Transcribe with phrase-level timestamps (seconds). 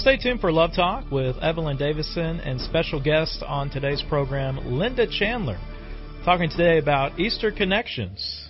[0.00, 5.06] Stay tuned for Love Talk with Evelyn Davison and special guest on today's program, Linda
[5.06, 5.58] Chandler,
[6.24, 8.49] talking today about Easter Connections.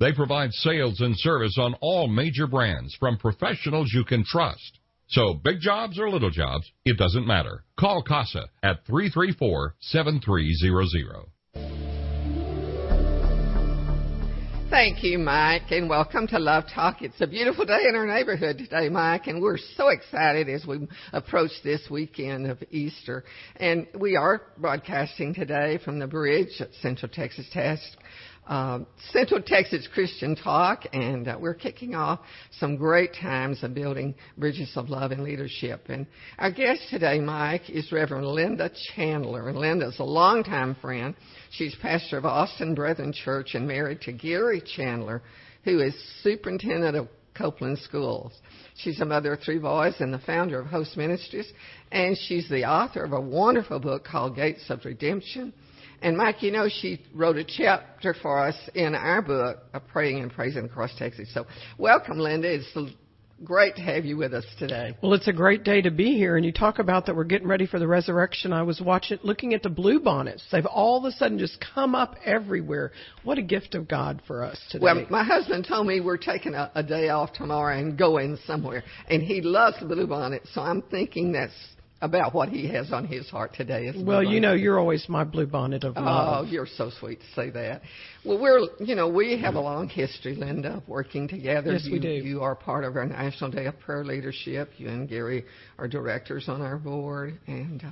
[0.00, 4.80] They provide sales and service on all major brands from professionals you can trust.
[5.06, 7.62] So big jobs or little jobs, it doesn't matter.
[7.78, 11.26] Call CASA at 334-7300.
[14.74, 17.00] Thank you, Mike, and welcome to Love Talk.
[17.00, 20.88] It's a beautiful day in our neighborhood today, Mike, and we're so excited as we
[21.12, 23.22] approach this weekend of Easter.
[23.54, 27.96] And we are broadcasting today from the bridge at Central Texas Test
[28.46, 32.20] uh, Central Texas Christian Talk, and uh, we're kicking off
[32.58, 35.86] some great times of building bridges of love and leadership.
[35.88, 36.06] And
[36.38, 39.48] our guest today, Mike, is Reverend Linda Chandler.
[39.48, 41.14] And Linda's a longtime friend.
[41.52, 45.22] She's pastor of Austin Brethren Church and married to Gary Chandler,
[45.64, 48.32] who is superintendent of Coupland Schools.
[48.76, 51.50] She's a mother of three boys and the founder of Host Ministries,
[51.90, 55.52] and she's the author of a wonderful book called Gates of Redemption
[56.04, 60.30] and Mike, you know, she wrote a chapter for us in our book, Praying and
[60.30, 61.32] Praising Across Texas.
[61.32, 61.46] So
[61.78, 62.52] welcome, Linda.
[62.54, 62.92] It's
[63.42, 64.94] great to have you with us today.
[65.02, 66.36] Well, it's a great day to be here.
[66.36, 68.52] And you talk about that we're getting ready for the resurrection.
[68.52, 70.44] I was watching, looking at the blue bonnets.
[70.52, 72.92] They've all of a sudden just come up everywhere.
[73.22, 74.84] What a gift of God for us today.
[74.84, 78.84] Well, my husband told me we're taking a, a day off tomorrow and going somewhere.
[79.08, 80.42] And he loves the blue bonnet.
[80.52, 81.52] So I'm thinking that's
[82.00, 83.86] about what he has on his heart today.
[83.86, 86.46] Is well, you know, you're always my blue bonnet of love.
[86.46, 87.82] Oh, you're so sweet to say that.
[88.24, 91.72] Well, we're, you know, we have a long history, Linda, of working together.
[91.72, 92.08] Yes, you, we do.
[92.08, 94.70] You are part of our National Day of Prayer leadership.
[94.76, 95.44] You and Gary
[95.78, 97.90] are directors on our board, and uh,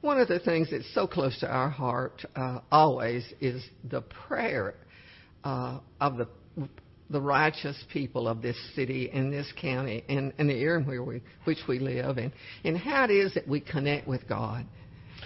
[0.00, 4.74] one of the things that's so close to our heart uh, always is the prayer
[5.44, 6.28] uh, of the
[7.12, 11.22] the righteous people of this city and this county and, and the area where we,
[11.44, 12.32] which we live and,
[12.64, 14.66] and how it is that we connect with God.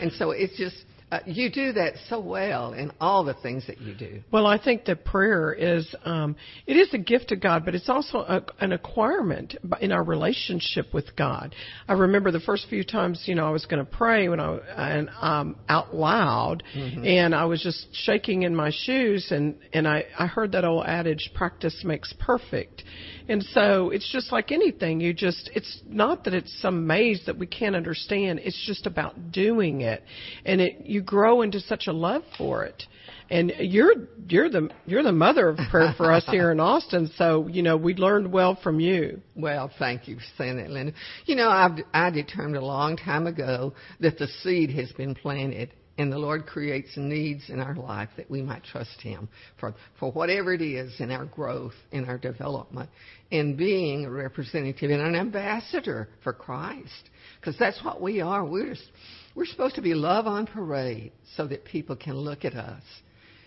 [0.00, 0.76] And so it's just
[1.12, 4.22] uh, you do that so well in all the things that you do.
[4.32, 6.34] Well, I think that prayer is um,
[6.66, 10.92] it is a gift of God, but it's also a, an acquirement in our relationship
[10.92, 11.54] with God.
[11.86, 14.58] I remember the first few times, you know, I was going to pray when I
[14.76, 17.04] and um, out loud, mm-hmm.
[17.04, 20.86] and I was just shaking in my shoes, and and I I heard that old
[20.86, 22.82] adage, "Practice makes perfect."
[23.28, 25.00] And so it's just like anything.
[25.00, 28.40] You just, it's not that it's some maze that we can't understand.
[28.42, 30.04] It's just about doing it.
[30.44, 32.82] And it, you grow into such a love for it.
[33.28, 33.94] And you're,
[34.28, 37.10] you're the, you're the mother of prayer for us here in Austin.
[37.16, 39.20] So, you know, we learned well from you.
[39.34, 40.92] Well, thank you for saying that, Linda.
[41.24, 45.70] You know, I've, I determined a long time ago that the seed has been planted
[45.98, 49.28] And the Lord creates needs in our life that we might trust Him
[49.58, 52.90] for, for whatever it is in our growth, in our development,
[53.30, 57.10] in being a representative and an ambassador for Christ.
[57.40, 58.44] Because that's what we are.
[58.44, 58.90] We're, just,
[59.36, 62.82] we're supposed to be love on parade so that people can look at us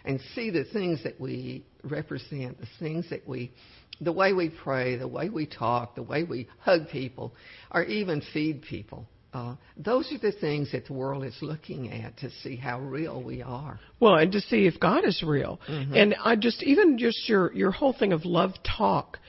[0.06, 3.51] and see the things that we represent, the things that we,
[4.00, 7.33] the way we pray, the way we talk, the way we hug people,
[7.71, 9.06] or even feed people.
[9.33, 13.21] Uh, those are the things that the world is looking at to see how real
[13.21, 13.80] we are.
[14.00, 15.59] Well, and to see if God is real.
[15.69, 15.94] Mm-hmm.
[15.94, 19.19] And I just even just your your whole thing of love talk.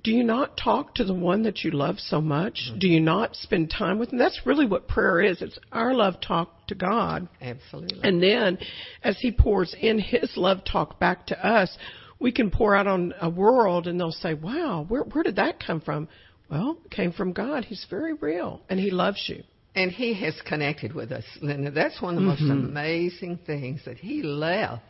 [0.00, 2.68] Do you not talk to the one that you love so much?
[2.68, 2.78] Mm-hmm.
[2.78, 4.18] Do you not spend time with him?
[4.18, 5.42] That's really what prayer is.
[5.42, 7.28] It's our love talk to God.
[7.40, 8.00] Absolutely.
[8.02, 8.58] And then
[9.02, 11.76] as he pours in his love talk back to us,
[12.20, 15.58] we can pour out on a world and they'll say, "Wow, where where did that
[15.64, 16.08] come from?"
[16.48, 17.64] Well, it came from God.
[17.64, 19.42] He's very real and he loves you.
[19.74, 21.70] And he has connected with us, Linda.
[21.70, 24.82] That's one of the most amazing things that he left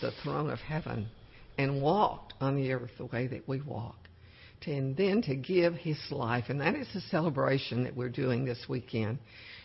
[0.00, 1.08] the throne of heaven
[1.56, 3.96] and walked on the earth the way that we walk.
[4.66, 6.46] And then to give his life.
[6.48, 9.18] And that is the celebration that we're doing this weekend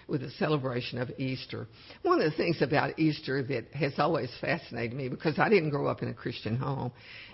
[0.07, 1.68] with the celebration of Easter.
[2.03, 5.88] One of the things about Easter that has always fascinated me, because I didn't grow
[5.88, 6.92] up in a Christian home,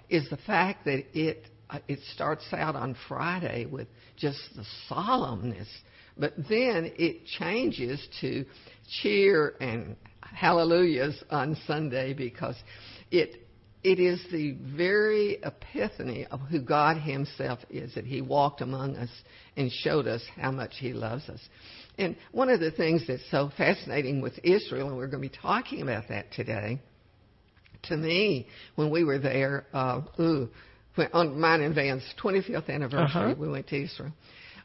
[0.09, 5.67] is the fact that it uh, it starts out on Friday with just the solemnness,
[6.17, 8.45] but then it changes to
[9.01, 12.55] cheer and hallelujahs on Sunday because
[13.11, 13.46] it
[13.87, 19.09] it is the very epiphany of who God Himself is that He walked among us
[19.55, 21.39] and showed us how much He loves us.
[21.97, 25.37] And one of the things that's so fascinating with Israel, and we're going to be
[25.41, 26.81] talking about that today,
[27.83, 30.49] to me, when we were there, uh, ooh,
[31.13, 33.35] on mine and Van's 25th anniversary, Uh-huh.
[33.39, 34.11] we went to Israel,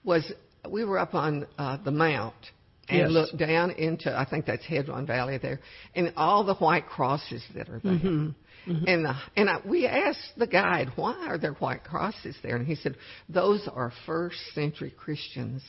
[0.03, 0.33] was
[0.69, 2.35] we were up on uh, the mount
[2.89, 3.11] and Yes.
[3.11, 5.61] looked down into, I think that's Kidron Valley there,
[5.95, 7.93] and all the white crosses that are there.
[7.93, 8.31] Mm-hmm.
[8.67, 12.57] And uh, and I, we asked the guide, why are there white crosses there?
[12.57, 12.97] And he said,
[13.29, 15.63] those are first century Christians.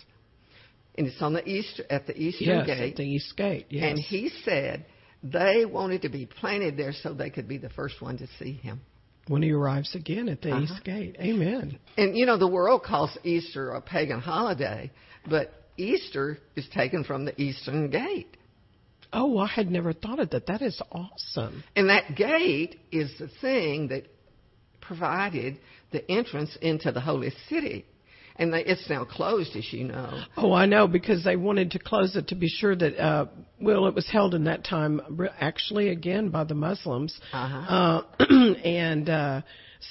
[0.95, 2.91] And it's on the east at the eastern Yes, gate.
[2.91, 3.65] at the East Gate.
[3.69, 3.83] Yes.
[3.89, 4.85] And he said
[5.23, 8.53] they wanted to be planted there so they could be the first one to see
[8.53, 8.81] him.
[9.27, 10.61] when he arrives again at the Uh-huh.
[10.63, 11.15] East Gate.
[11.19, 11.79] Amen.
[11.97, 14.91] And you know, the world calls Easter a pagan holiday,
[15.27, 18.37] but Easter is taken from the eastern gate.
[19.13, 20.47] Oh, I had never thought of that.
[20.47, 21.63] That is awesome.
[21.75, 24.05] And that gate is the thing that
[24.81, 25.57] provided
[25.91, 27.85] the entrance into the holy city.
[28.35, 30.23] And they, it's now closed, as you know.
[30.35, 33.25] Oh, I know because they wanted to close it to be sure that uh
[33.61, 35.01] well it was held in that time
[35.39, 37.19] actually again by the Muslims.
[37.31, 38.01] Uh-huh.
[38.19, 38.23] Uh
[38.65, 39.41] and uh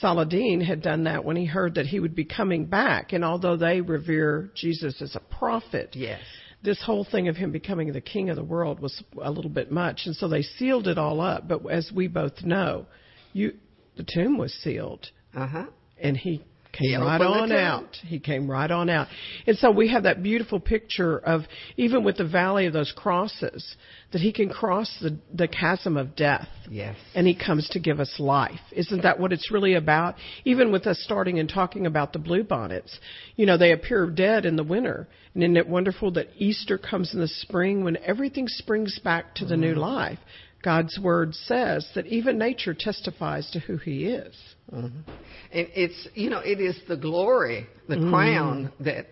[0.01, 3.57] Saladin had done that when he heard that he would be coming back and although
[3.57, 5.91] they revere Jesus as a prophet.
[5.93, 6.21] Yes.
[6.63, 9.73] This whole thing of him becoming the king of the world was a little bit
[9.73, 10.03] much.
[10.07, 12.87] And so they sealed it all up, but as we both know,
[13.33, 13.55] you
[13.97, 15.09] the tomb was sealed.
[15.35, 15.67] Uh huh.
[16.01, 16.43] and he
[16.73, 17.97] came right on out.
[18.03, 19.09] He came right on out.
[19.47, 21.43] And so we have that beautiful picture of
[21.77, 23.77] even with the valley of those crosses,
[24.13, 26.49] that he can cross the, the chasm of death.
[26.71, 26.97] Yes.
[27.15, 28.61] And he comes to give us life.
[28.73, 30.17] Isn't that what it's really about?
[30.45, 32.99] Even with us starting and talking about the bluebonnets,
[33.37, 35.09] you know, they appear dead in the winter.
[35.35, 39.45] And isn't it wonderful that Easter comes in the spring when everything springs back to
[39.45, 40.19] the new life?
[40.63, 44.35] God's word says that even nature testifies to who he is.
[44.71, 45.05] And
[45.53, 48.11] it's you know it is the glory, the Mm.
[48.11, 49.07] crown that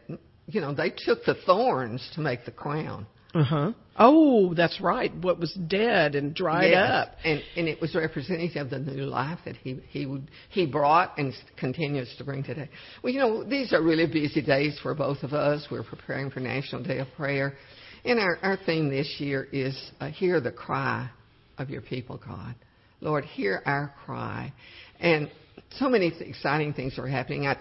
[0.46, 3.06] you know they took the thorns to make the crown.
[3.34, 3.72] Uh huh.
[3.96, 5.14] Oh, that's right.
[5.14, 6.90] What was dead and dried Yes.
[6.90, 7.16] up.
[7.24, 11.16] and and it was representative of the new life that he he would he brought
[11.18, 12.68] and continues to bring today.
[13.02, 15.66] Well, you know these are really busy days for both of us.
[15.70, 17.54] We're preparing for National Day of Prayer,
[18.04, 21.10] and our our theme this year is uh, hear the cry
[21.60, 22.54] of your people, God.
[23.00, 24.52] Lord, hear our cry,
[24.98, 25.30] and
[25.78, 27.46] so many exciting things are happening.
[27.46, 27.56] I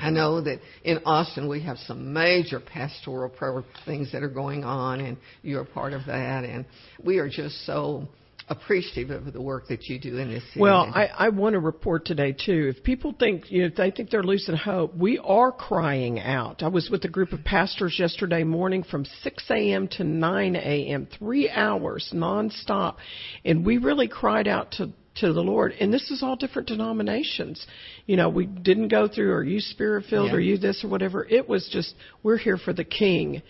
[0.00, 4.64] I know that in Austin we have some major pastoral prayer things that are going
[4.64, 6.44] on, and you're part of that.
[6.44, 6.64] And
[7.04, 8.08] we are just so
[8.50, 10.60] appreciative of the work that you do in this city.
[10.60, 12.72] Well, I, I want to report today too.
[12.76, 16.62] If people think, you know, if they think they're losing hope, we are crying out.
[16.62, 19.88] I was with a group of pastors yesterday morning from 6 a.m.
[19.92, 22.96] to 9 a.m., three hours nonstop,
[23.44, 25.72] and we really cried out to to the Lord.
[25.72, 27.66] And this is all different denominations.
[28.06, 30.36] You know, we didn't go through, are you spirit filled, Yeah.
[30.36, 31.24] are you this or whatever.
[31.28, 33.42] It was just, we're here for the King.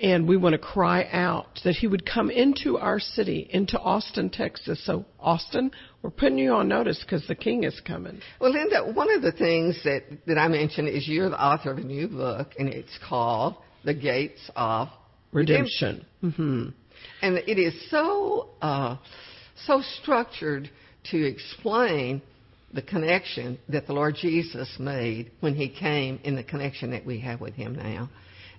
[0.00, 4.30] And we want to cry out that he would come into our city, into Austin,
[4.30, 4.84] Texas.
[4.84, 5.70] So, Austin,
[6.02, 8.20] we're putting you on notice because the King is coming.
[8.40, 11.78] Well, Linda, one of the things that, that I mentioned is you're the author of
[11.78, 14.88] a new book, and it's called The Gates of
[15.32, 16.04] Redemption.
[16.22, 16.68] Mm-hmm.
[17.22, 18.96] And it is so uh,
[19.64, 20.70] so structured
[21.10, 22.22] to explain
[22.72, 27.20] the connection that the Lord Jesus made when He came, and the connection that we
[27.20, 28.10] have with Him now.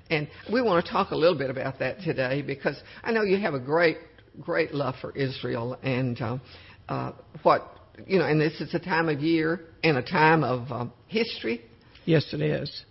[0.10, 3.40] And we want to talk a little bit about that today because I know you
[3.40, 3.98] have a great,
[4.40, 6.38] great love for Israel and uh,
[6.88, 7.12] uh,
[7.44, 7.70] what
[8.06, 8.26] you know.
[8.26, 11.62] And this is a time of year and a time of uh, history.
[12.06, 12.86] Yes, it is.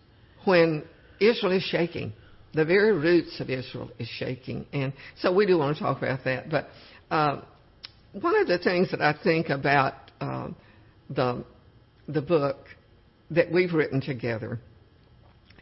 [0.45, 0.85] When
[1.21, 2.13] Israel is shaking,
[2.53, 6.25] the very roots of Israel is shaking, and so we do want to talk about
[6.25, 6.51] that.
[6.51, 6.69] But
[7.11, 7.41] uh,
[8.13, 10.49] one of the things that I think about uh,
[11.09, 11.45] the
[12.09, 12.59] the book
[13.31, 14.61] that we've written together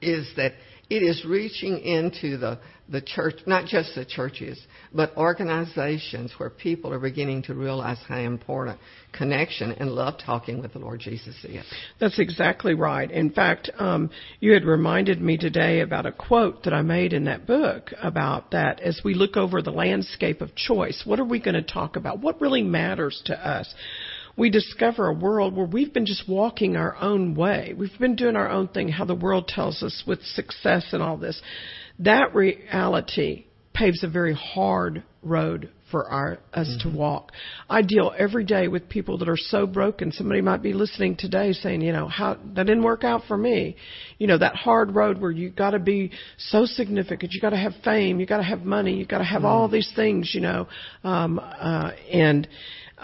[0.02, 0.52] is that
[0.90, 4.60] it is reaching into the, the church, not just the churches,
[4.92, 8.78] but organizations where people are beginning to realize how important
[9.12, 11.64] connection and love talking with the Lord Jesus is.
[12.00, 13.10] That's exactly right.
[13.10, 14.10] In fact, um,
[14.40, 18.50] you had reminded me today about a quote that I made in that book about
[18.50, 21.96] that as we look over the landscape of choice, what are we going to talk
[21.96, 22.20] about?
[22.20, 23.72] What really matters to us?
[24.36, 27.74] We discover a world where we've been just walking our own way.
[27.76, 31.16] We've been doing our own thing, how the world tells us with success and all
[31.16, 31.40] this.
[32.00, 36.90] That reality paves a very hard road for our, us mm-hmm.
[36.90, 37.32] to walk.
[37.68, 40.12] I deal every day with people that are so broken.
[40.12, 43.76] Somebody might be listening today saying, you know, how that didn't work out for me.
[44.18, 47.32] You know, that hard road where you got to be so significant.
[47.32, 48.18] You got to have fame.
[48.18, 48.94] You got to have money.
[48.94, 49.46] You got to have mm-hmm.
[49.46, 50.32] all these things.
[50.34, 50.68] You know,
[51.04, 52.48] um, uh, and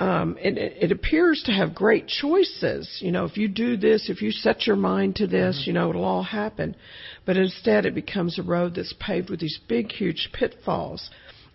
[0.00, 3.00] um, it, it appears to have great choices.
[3.02, 5.70] You know, if you do this, if you set your mind to this, mm-hmm.
[5.70, 6.74] you know, it'll all happen.
[7.26, 11.10] But instead, it becomes a road that's paved with these big, huge pitfalls.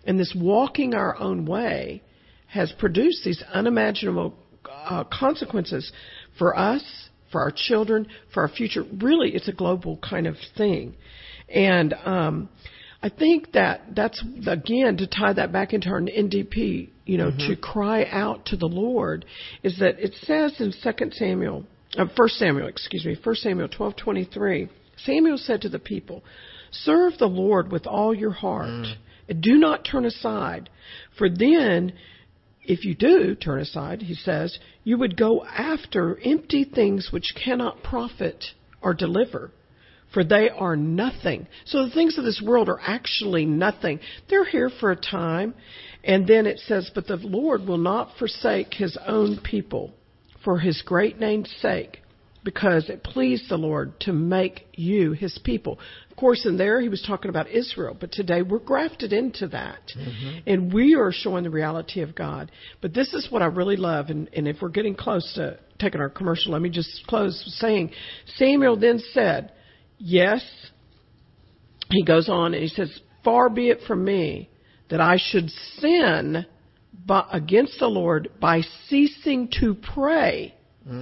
[0.06, 2.04] And this walking our own way
[2.46, 4.34] has produced these unimaginable
[4.70, 5.90] uh, consequences
[6.38, 6.84] for us,
[7.32, 8.84] for our children, for our future.
[9.00, 10.94] Really, it's a global kind of thing.
[11.48, 12.48] And um,
[13.06, 17.52] I think that that's again to tie that back into our NDP, you know, mm-hmm.
[17.52, 19.24] to cry out to the Lord
[19.62, 21.64] is that it says in Second Samuel,
[21.96, 24.68] uh, First Samuel, excuse me, First Samuel twelve twenty three.
[24.96, 26.24] Samuel said to the people,
[26.72, 28.94] "Serve the Lord with all your heart, mm.
[29.28, 30.68] and do not turn aside,
[31.16, 31.92] for then."
[32.68, 37.84] If you do turn aside, he says, you would go after empty things which cannot
[37.84, 38.44] profit
[38.82, 39.52] or deliver
[40.12, 41.46] for they are nothing.
[41.66, 44.00] So the things of this world are actually nothing.
[44.28, 45.54] They're here for a time.
[46.04, 49.92] And then it says, But the Lord will not forsake his own people
[50.44, 52.02] for his great name's sake,
[52.44, 55.80] because it pleased the Lord to make you his people.
[56.08, 59.80] Of course, in there he was talking about Israel, but today we're grafted into that.
[59.98, 60.38] Mm-hmm.
[60.46, 62.52] And we are showing the reality of God.
[62.80, 66.00] But this is what I really love, and, and if we're getting close to taking
[66.00, 67.90] our commercial, let me just close saying
[68.36, 69.50] Samuel then said,
[69.98, 70.42] Yes,
[71.90, 74.48] he goes on and he says, Far be it from me
[74.90, 76.46] that I should sin
[77.32, 80.54] against the Lord by ceasing to pray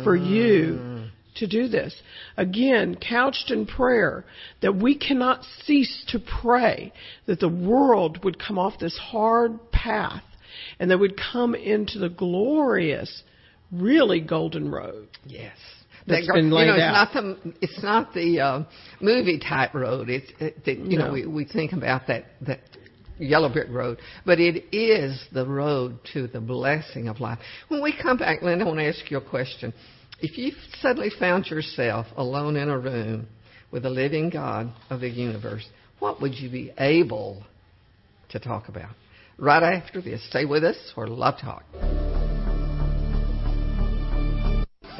[0.02, 1.10] for you mm.
[1.36, 1.94] to do this.
[2.36, 4.24] Again, couched in prayer,
[4.62, 6.92] that we cannot cease to pray
[7.26, 10.22] that the world would come off this hard path
[10.78, 13.22] and that would come into the glorious,
[13.70, 15.08] really golden road.
[15.26, 15.56] Yes
[16.06, 17.08] that's that, been laid you know, out.
[17.08, 18.64] It's not the it's not the uh,
[19.00, 20.10] movie type road.
[20.10, 21.06] It's it, the, you no.
[21.06, 22.60] know we we think about that that
[23.18, 27.38] yellow brick road, but it is the road to the blessing of life.
[27.68, 29.72] When we come back, Linda, I want to ask you a question.
[30.20, 33.28] If you suddenly found yourself alone in a room
[33.70, 35.66] with the living God of the universe,
[35.98, 37.44] what would you be able
[38.30, 38.90] to talk about?
[39.38, 41.64] Right after this, stay with us for Love Talk.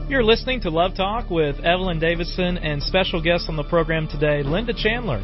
[0.08, 4.44] You're listening to Love Talk with Evelyn Davison and special guest on the program today,
[4.44, 5.24] Linda Chandler.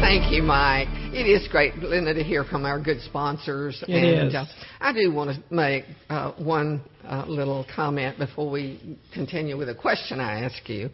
[0.00, 0.88] Thank you, Mike.
[1.12, 3.84] It is great, Linda, to hear from our good sponsors.
[3.86, 4.34] It and is.
[4.34, 4.46] Uh,
[4.80, 9.74] I do want to make uh, one uh, little comment before we continue with a
[9.74, 10.88] question I ask you.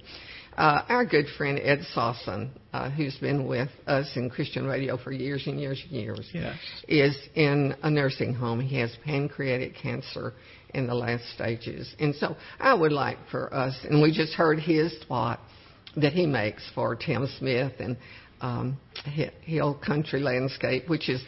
[0.56, 5.10] Uh, our good friend Ed Sawson, uh, who's been with us in Christian radio for
[5.10, 6.56] years and years and years, Yes.
[6.88, 8.60] is in a nursing home.
[8.60, 10.34] He has pancreatic cancer
[10.74, 11.94] in the last stages.
[11.98, 15.40] And so I would like for us, and we just heard his thought
[15.96, 17.96] that he makes for Tim Smith and
[18.40, 18.76] um,
[19.42, 21.22] Hill Country Landscape, which is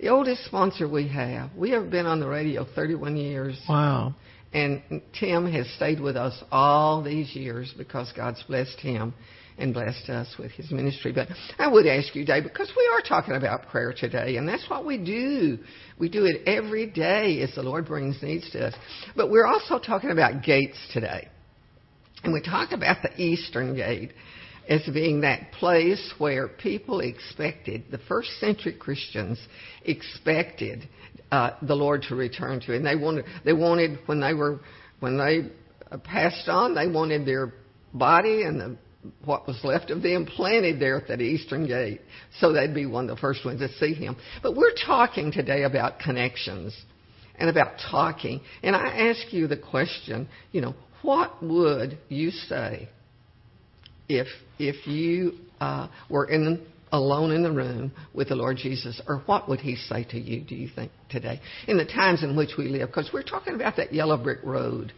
[0.00, 1.50] the oldest sponsor we have.
[1.56, 3.58] We have been on the radio 31 years.
[3.68, 4.14] Wow.
[4.56, 9.12] And Tim has stayed with us all these years because God's blessed him
[9.58, 11.12] and blessed us with his ministry.
[11.12, 14.64] But I would ask you, Dave, because we are talking about prayer today, and that's
[14.70, 15.58] what we do.
[15.98, 18.74] We do it every day as the Lord brings needs to us.
[19.14, 21.28] But we're also talking about gates today.
[22.24, 24.12] And we talk about the Eastern Gate
[24.68, 29.38] as being that place where people expected, the first century Christians
[29.84, 30.88] expected
[31.30, 32.74] uh, the Lord to return to.
[32.74, 34.60] And they wanted, they wanted when they were,
[35.00, 35.50] when they
[36.04, 37.52] passed on, they wanted their
[37.92, 38.76] body and the,
[39.24, 42.00] what was left of them planted there at that Eastern Gate.
[42.40, 44.16] So they'd be one of the first ones to see Him.
[44.42, 46.76] But we're talking today about connections
[47.38, 48.40] and about talking.
[48.62, 52.88] And I ask you the question, you know, what would you say
[54.08, 54.26] if
[54.58, 59.48] if you uh, were in alone in the room with the Lord Jesus, or what
[59.48, 60.42] would He say to you?
[60.42, 62.88] Do you think today, in the times in which we live?
[62.88, 64.92] Because we're talking about that yellow brick road.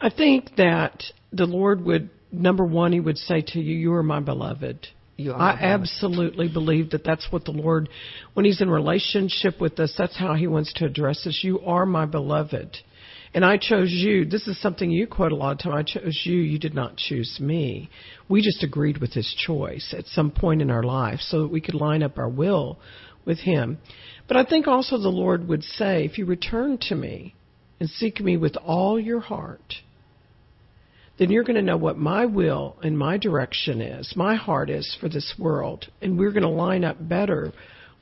[0.00, 4.02] I think that the Lord would, number one, He would say to you, You are
[4.02, 4.86] my beloved.
[5.16, 5.64] You are I beloved.
[5.82, 7.88] absolutely believe that that's what the Lord,
[8.34, 11.40] when He's in relationship with us, that's how He wants to address us.
[11.42, 12.76] You are my beloved.
[13.32, 14.24] And I chose you.
[14.24, 15.74] This is something you quote a lot of time.
[15.74, 16.38] I chose you.
[16.38, 17.88] You did not choose me.
[18.28, 21.60] We just agreed with His choice at some point in our life so that we
[21.60, 22.78] could line up our will
[23.24, 23.78] with Him.
[24.26, 27.34] But I think also the Lord would say, if you return to me
[27.78, 29.74] and seek me with all your heart,
[31.18, 34.96] then you're going to know what my will and my direction is, my heart is
[35.00, 35.86] for this world.
[36.02, 37.52] And we're going to line up better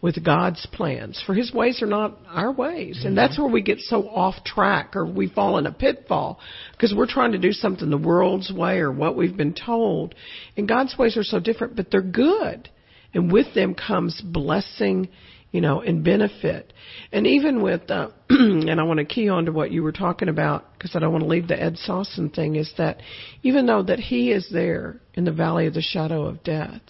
[0.01, 1.21] with God's plans.
[1.27, 3.03] For his ways are not our ways.
[3.05, 6.39] And that's where we get so off track or we fall in a pitfall
[6.73, 10.15] because we're trying to do something the world's way or what we've been told.
[10.57, 12.69] And God's ways are so different, but they're good.
[13.13, 15.09] And with them comes blessing,
[15.51, 16.73] you know, and benefit.
[17.11, 20.29] And even with, uh, and I want to key on to what you were talking
[20.29, 23.01] about because I don't want to leave the Ed Sawson thing is that
[23.43, 26.83] even though that he is there in the valley of the shadow of death,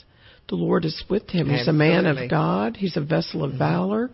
[0.48, 1.48] the Lord is with him.
[1.50, 2.76] He's a man of God.
[2.76, 4.10] He's a vessel of valor.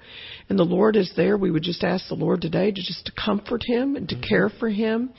[0.48, 1.36] And the Lord is there.
[1.36, 4.48] We would just ask the Lord today to just to comfort him and to care
[4.48, 5.10] for him,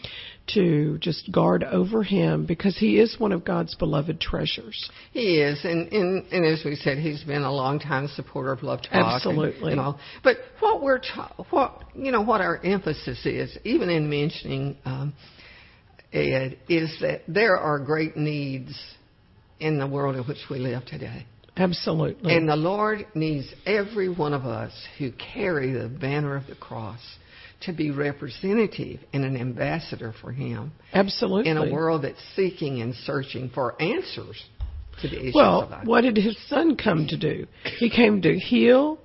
[0.54, 4.89] to just guard over him because he is one of God's beloved treasures.
[5.13, 8.62] He is, and, and and as we said, he's been a long time supporter of
[8.62, 8.91] Love Talk.
[8.91, 9.71] and- Absolutely.
[9.71, 9.99] And, all.
[10.23, 15.13] But what we're ta- what you know what our emphasis is, even in mentioning um,
[16.13, 18.78] Ed, is that there are great needs
[19.60, 21.26] in the world in which we live today.
[21.58, 22.36] Absolutely.
[22.36, 27.00] And the Lord needs every one of us who carry the banner of the cross
[27.62, 30.74] to be representative and an ambassador for Him.
[30.94, 31.50] Absolutely.
[31.50, 34.44] In a world that's seeking and searching for answers
[35.02, 35.88] to the issues well, of life.
[35.88, 37.48] what did His Son come to do?
[37.78, 39.00] He came to heal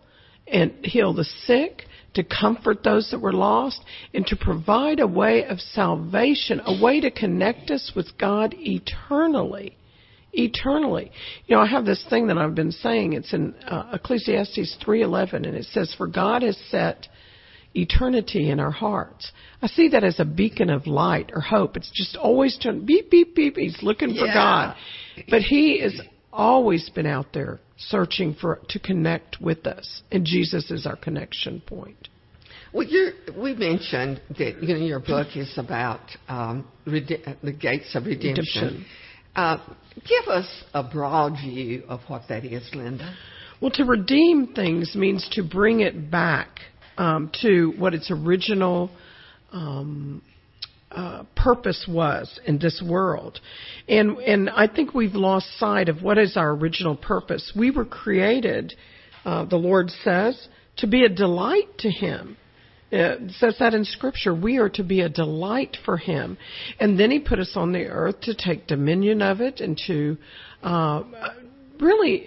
[0.46, 1.84] and heal the sick,
[2.14, 3.80] to comfort those that were lost,
[4.12, 9.76] and to provide a way of salvation, a way to connect us with God eternally.
[10.32, 11.10] Eternally.
[11.46, 13.14] You know, I have this thing that I've been saying.
[13.14, 17.08] It's in uh, Ecclesiastes 3:11 and it says for God has set
[17.74, 19.30] eternity in our hearts.
[19.62, 21.76] I see that as a beacon of light or hope.
[21.76, 23.56] It's just always turn beep beep beep.
[23.56, 24.34] He's looking for Yeah.
[24.34, 24.76] God,
[25.28, 26.00] but He has
[26.32, 31.60] always been out there searching for to connect with us, and Jesus is our connection
[31.60, 32.08] point.
[32.72, 37.94] Well, you we mentioned that you know your book is about um, rede- the gates
[37.94, 38.44] of redemption.
[38.62, 38.86] Redemption.
[39.34, 39.58] Uh,
[39.94, 43.14] give us a broad view of what that is, Linda.
[43.60, 46.60] Well, to redeem things means to bring it back
[46.96, 48.90] um, to what its original
[49.52, 50.22] um,
[50.90, 53.38] uh, purpose was in this world,
[53.88, 57.52] and and I think we've lost sight of what is our original purpose.
[57.56, 58.74] We were created,
[59.24, 62.36] uh, the Lord says, to be a delight to Him.
[62.90, 64.34] It says that in Scripture.
[64.34, 66.38] We are to be a delight for Him.
[66.78, 70.16] And then He put us on the earth to take dominion of it and to
[70.62, 71.02] uh,
[71.80, 72.26] really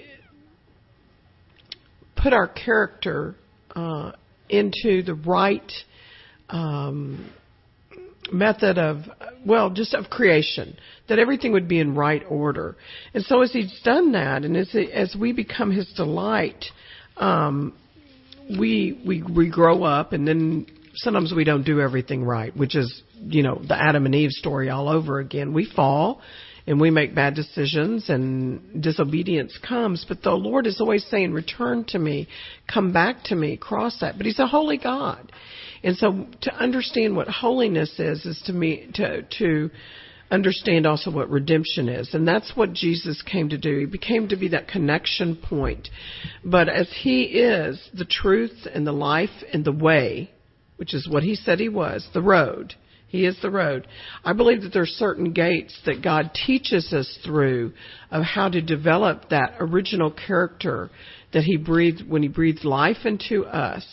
[2.15, 3.35] put our character
[3.75, 4.13] uh,
[4.49, 5.71] into the right
[6.49, 7.29] um,
[8.31, 9.03] method of
[9.45, 10.77] well just of creation
[11.09, 12.75] that everything would be in right order
[13.13, 16.65] and so as he's done that and as as we become his delight
[17.17, 17.73] um
[18.49, 23.03] we we we grow up and then sometimes we don't do everything right which is
[23.25, 25.53] you know the Adam and Eve story all over again.
[25.53, 26.21] We fall
[26.65, 30.05] and we make bad decisions and disobedience comes.
[30.07, 32.27] But the Lord is always saying return to me.
[32.71, 33.57] Come back to me.
[33.57, 34.17] Cross that.
[34.17, 35.31] But he's a holy God.
[35.83, 39.69] And so to understand what holiness is is to me to to
[40.33, 42.13] understand also what redemption is.
[42.13, 43.79] And that's what Jesus came to do.
[43.79, 45.89] He became to be that connection point.
[46.43, 50.31] But as he is the truth and the life and the way,
[50.77, 52.75] which is what he said he was, the road.
[53.13, 53.85] He is the road.
[54.25, 57.73] I believe that there are certain gates that God teaches us through
[58.09, 60.89] of how to develop that original character
[61.31, 63.85] that he breathed when he breathed life into us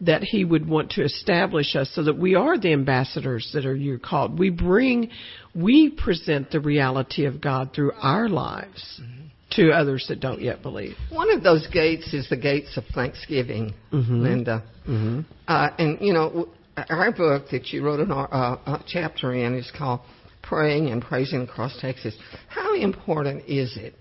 [0.00, 3.76] that he would want to establish us so that we are the ambassadors that are
[3.76, 4.38] you called.
[4.38, 5.10] We bring,
[5.54, 9.02] we present the reality of God through our lives
[9.50, 10.94] to others that don't yet believe.
[11.10, 14.22] One of those gates is the gates of Thanksgiving, Mm-hmm.
[14.22, 14.64] Linda.
[15.46, 16.48] Uh, and you know,
[16.90, 18.24] our book that you wrote an, uh,
[18.66, 20.00] a chapter in is called
[20.42, 22.14] "Praying and Praising Across Texas."
[22.48, 23.94] How important is it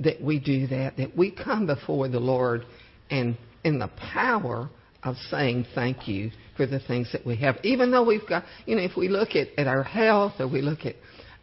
[0.00, 0.96] that we do that?
[0.96, 2.64] That we come before the Lord
[3.10, 4.70] and in the power
[5.02, 8.76] of saying thank you for the things that we have, even though we've got, you
[8.76, 10.94] know, if we look at, at our health or we look at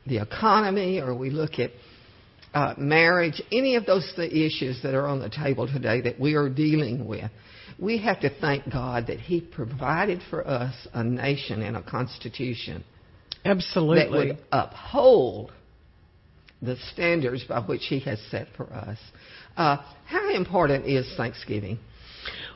[0.08, 1.72] the economy or we look at
[2.54, 6.36] uh, marriage, any of those th- issues that are on the table today that we
[6.36, 7.30] are dealing with,
[7.80, 12.84] we have to thank God that He provided for us a nation and a constitution
[13.46, 14.00] Absolutely.
[14.00, 15.52] that would uphold
[16.62, 18.98] the standards by which He has set for us.
[19.56, 21.80] Uh, how important is Thanksgiving?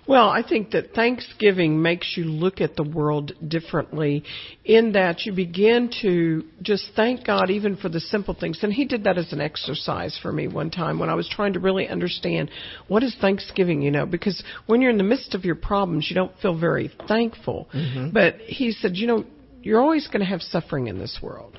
[0.05, 4.23] Well, I think that Thanksgiving makes you look at the world differently
[4.65, 8.59] in that you begin to just thank God even for the simple things.
[8.63, 11.53] And He did that as an exercise for me one time when I was trying
[11.53, 12.51] to really understand
[12.89, 16.15] what is Thanksgiving, you know, because when you're in the midst of your problems, you
[16.15, 17.69] don't feel very thankful.
[18.11, 19.25] But He said, you know,
[19.61, 21.57] you're always going to have suffering in this world.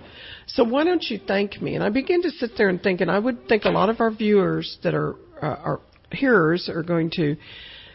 [0.49, 1.77] So why don't you thank me?
[1.77, 4.01] And I began to sit there and think, and I would think a lot of
[4.01, 5.81] our viewers that are, uh, our
[6.13, 7.37] hearers are going to,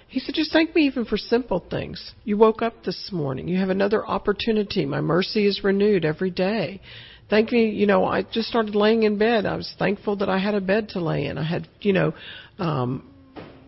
[0.10, 2.14] he said, just thank me even for simple things.
[2.24, 3.48] You woke up this morning.
[3.48, 4.86] You have another opportunity.
[4.86, 6.82] My mercy is renewed every day.
[7.30, 9.46] Thank me, you know, I just started laying in bed.
[9.46, 11.38] I was thankful that I had a bed to lay in.
[11.38, 12.14] I had, you know,
[12.58, 13.08] um,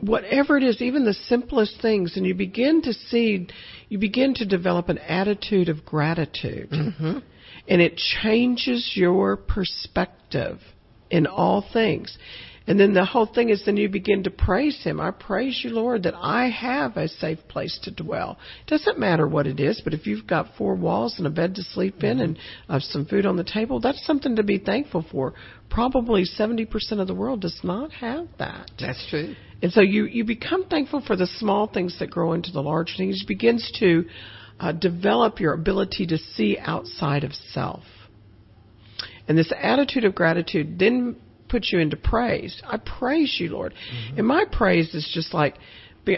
[0.02, 3.48] whatever it is, even the simplest things, and you begin to see,
[3.88, 6.70] you begin to develop an attitude of gratitude.
[7.68, 10.58] And it changes your perspective
[11.12, 12.18] in all things.
[12.68, 15.02] And then the whole thing is then you begin to praise Him.
[15.02, 18.38] I praise you, Lord, that I have a safe place to dwell.
[18.66, 21.56] It doesn't matter what it is, but if you've got four walls and a bed
[21.56, 22.38] to sleep in and
[22.70, 25.34] uh, some food on the table, that's something to be thankful for.
[25.70, 26.68] Probably 70%
[27.00, 28.70] of the world does not have that.
[28.80, 29.36] That's true.
[29.64, 32.94] And so you, you become thankful for the small things that grow into the large
[32.96, 33.22] things.
[33.22, 34.06] It begins to
[34.60, 37.84] uh, develop your ability to see outside of self.
[39.28, 41.16] And this attitude of gratitude then
[41.52, 42.60] put you into praise.
[42.66, 43.74] I praise you, Lord.
[43.74, 44.20] Mm-hmm.
[44.20, 45.56] And my praise is just like,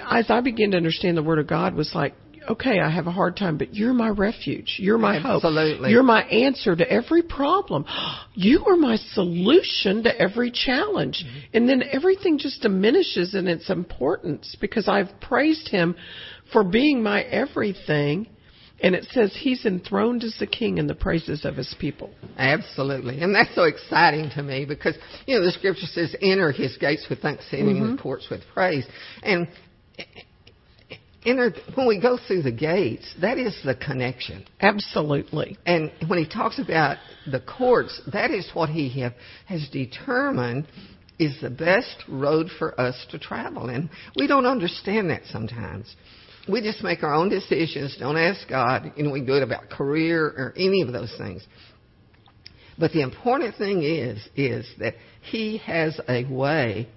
[0.09, 2.13] as I begin to understand the Word of God, was like,
[2.49, 4.75] okay, I have a hard time, but you're my refuge.
[4.77, 5.87] You're my Absolutely.
[5.87, 5.89] hope.
[5.89, 7.85] You're my answer to every problem.
[8.35, 11.23] You are my solution to every challenge.
[11.23, 11.39] Mm-hmm.
[11.53, 15.95] And then everything just diminishes in its importance because I've praised him
[16.51, 18.27] for being my everything.
[18.83, 22.09] And it says he's enthroned as the king in the praises of his people.
[22.37, 23.21] Absolutely.
[23.21, 27.07] And that's so exciting to me because, you know, the scripture says, enter his gates
[27.09, 27.85] with thanksgiving mm-hmm.
[27.85, 28.85] and courts with praise.
[29.23, 29.47] And
[31.25, 34.45] enter, when we go through the gates, that is the connection.
[34.59, 35.57] Absolutely.
[35.65, 39.13] And when he talks about the courts, that is what he have,
[39.45, 40.67] has determined
[41.19, 43.69] is the best road for us to travel.
[43.69, 45.95] And we don't understand that sometimes.
[46.47, 49.69] We just make our own decisions, don't ask God, you know, we do it about
[49.69, 51.45] career or any of those things.
[52.77, 56.89] But the important thing is, is that He has a way,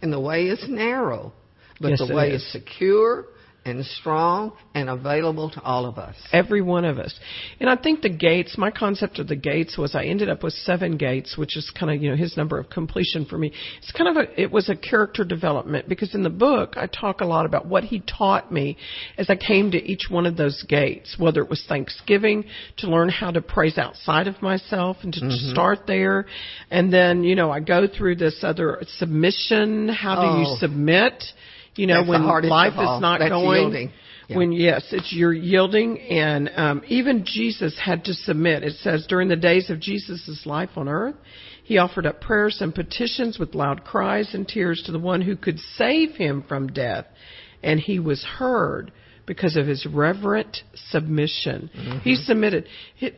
[0.00, 1.32] and the way is narrow,
[1.80, 2.42] but yes, the way is.
[2.42, 3.26] is secure
[3.64, 6.16] and strong and available to all of us.
[6.32, 7.14] Every one of us.
[7.60, 10.52] And I think the gates, my concept of the gates was I ended up with
[10.52, 13.52] seven gates, which is kind of, you know, his number of completion for me.
[13.78, 17.20] It's kind of a, it was a character development because in the book I talk
[17.20, 18.76] a lot about what he taught me
[19.16, 22.44] as I came to each one of those gates, whether it was Thanksgiving
[22.78, 25.52] to learn how to praise outside of myself and to, mm-hmm.
[25.52, 26.26] start there.
[26.70, 29.88] And then, you know, I go through this other submission.
[29.88, 30.40] How do oh.
[30.40, 31.24] you submit?
[31.76, 33.60] You know, That's when life is not That's going.
[33.62, 33.92] Yielding.
[34.28, 34.38] Yeah.
[34.38, 38.62] When yes, it's you're yielding, and um, even Jesus had to submit.
[38.62, 41.16] It says during the days of Jesus' life on earth,
[41.62, 45.36] he offered up prayers and petitions with loud cries and tears to the one who
[45.36, 47.04] could save him from death,
[47.62, 48.92] and he was heard
[49.26, 50.58] because of his reverent
[50.90, 51.70] submission.
[51.76, 51.98] Mm-hmm.
[51.98, 52.66] He submitted.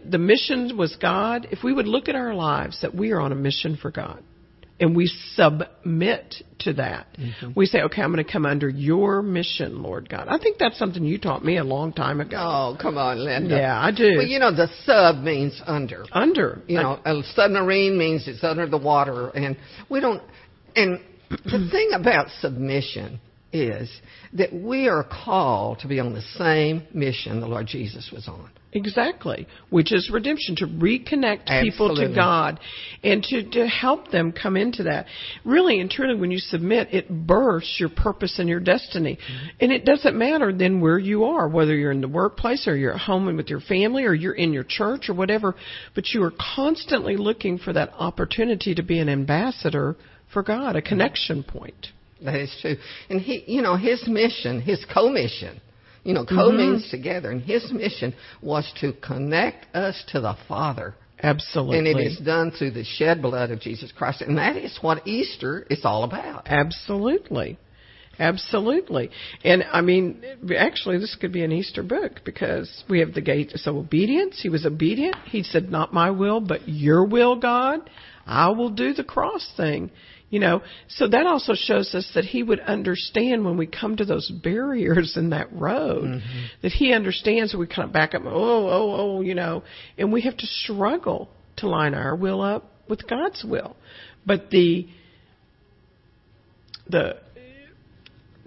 [0.05, 1.47] The mission was God.
[1.53, 4.25] If we would look at our lives, that we are on a mission for God
[4.79, 7.07] and we submit to that.
[7.19, 7.53] Mm-hmm.
[7.55, 10.29] We say, okay, I'm going to come under your mission, Lord God.
[10.29, 12.37] I think that's something you taught me a long time ago.
[12.39, 13.57] Oh, come on, Linda.
[13.57, 14.17] Yeah, I do.
[14.19, 16.05] Well, you know, the sub means under.
[16.13, 16.61] Under.
[16.67, 19.57] You know, a submarine means it's under the water, and
[19.89, 20.23] we don't.
[20.75, 23.21] And the thing about submission
[23.53, 23.91] is
[24.35, 28.51] that we are called to be on the same mission the Lord Jesus was on.
[28.73, 31.71] Exactly, which is redemption, to reconnect Absolutely.
[31.71, 32.61] people to God
[33.03, 35.07] and to, to help them come into that.
[35.45, 39.17] Really and truly, when you submit, it bursts your purpose and your destiny.
[39.17, 39.47] Mm-hmm.
[39.61, 42.95] And it doesn't matter then where you are, whether you're in the workplace or you're
[42.95, 45.55] at home and with your family or you're in your church or whatever,
[45.95, 49.97] but you are constantly looking for that opportunity to be an ambassador
[50.33, 51.87] for God, a connection point.
[52.23, 52.77] That is true.
[53.09, 55.61] And he, you know, his mission, his co-mission,
[56.07, 56.57] you know, co Mm-hmm.
[56.57, 60.95] means together, and his mission was to connect us to the Father.
[61.21, 61.79] Absolutely.
[61.79, 64.21] And it is done through the shed blood of Jesus Christ.
[64.21, 66.47] And that is what Easter is all about.
[66.47, 67.59] Absolutely.
[68.19, 69.11] Absolutely.
[69.45, 70.23] And I mean,
[70.57, 73.53] actually, this could be an Easter book because we have the gate.
[73.57, 74.41] So obedience.
[74.43, 75.17] He was obedient.
[75.27, 77.91] He said, not my will, but your will, God.
[78.27, 79.91] I will do the cross thing.
[80.29, 84.05] You know, so that also shows us that he would understand when we come to
[84.05, 86.45] those barriers in that road, Mm-hmm.
[86.63, 89.63] that he understands we kind of back up, oh, oh, oh, you know,
[89.97, 93.77] and we have to struggle to line our will up with God's will.
[94.27, 94.89] But the,
[96.89, 97.19] the,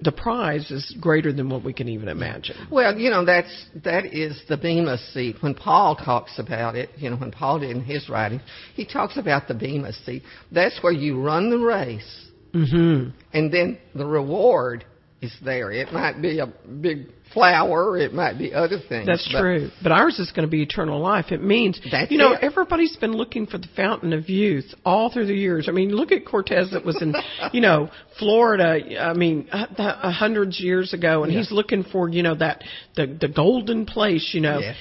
[0.02, 2.56] the prize is greater than what we can even imagine.
[2.72, 5.38] Well, you know, that's that is the bema seat.
[5.42, 8.42] When Paul talks about it, you know, when Paul did in his writing,
[8.76, 10.24] he talks about the bema seat.
[10.52, 13.12] That's where you run the race, Mm-hmm.
[13.32, 14.84] and then the reward
[15.22, 15.72] is there.
[15.72, 19.06] It might be a big flower, it might be other things.
[19.06, 19.70] That's but true.
[19.84, 21.26] But ours is going to be eternal life.
[21.32, 21.80] It means,
[22.10, 22.40] you know, it.
[22.42, 25.68] everybody's been looking for the fountain of youth all through the years.
[25.68, 27.14] I mean, look at Cortez that was in,
[27.54, 28.80] you know, Florida.
[29.00, 31.40] I mean, uh, uh, hundreds of years ago, and Yeah.
[31.40, 32.64] he's looking for, you know, that
[32.96, 34.78] the the golden place, you know, Yes.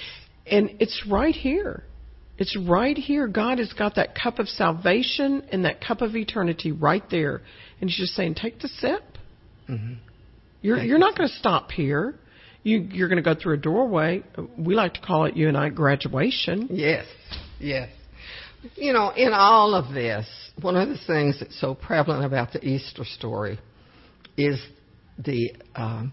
[0.50, 1.82] and it's right here.
[2.38, 3.26] It's right here.
[3.26, 7.42] God has got that cup of salvation and that cup of eternity right there,
[7.80, 9.02] and He's just saying, take the sip.
[9.68, 9.96] Mhm.
[10.60, 12.14] You're you're not going to stop here.
[12.62, 14.22] You you're going to go through a doorway.
[14.56, 16.68] We like to call it you and I graduation.
[16.70, 17.06] Yes,
[17.58, 17.90] yes.
[18.74, 20.26] You know, in all of this,
[20.60, 23.58] one of the things that's so prevalent about the Easter story
[24.36, 24.60] is
[25.18, 26.12] the um,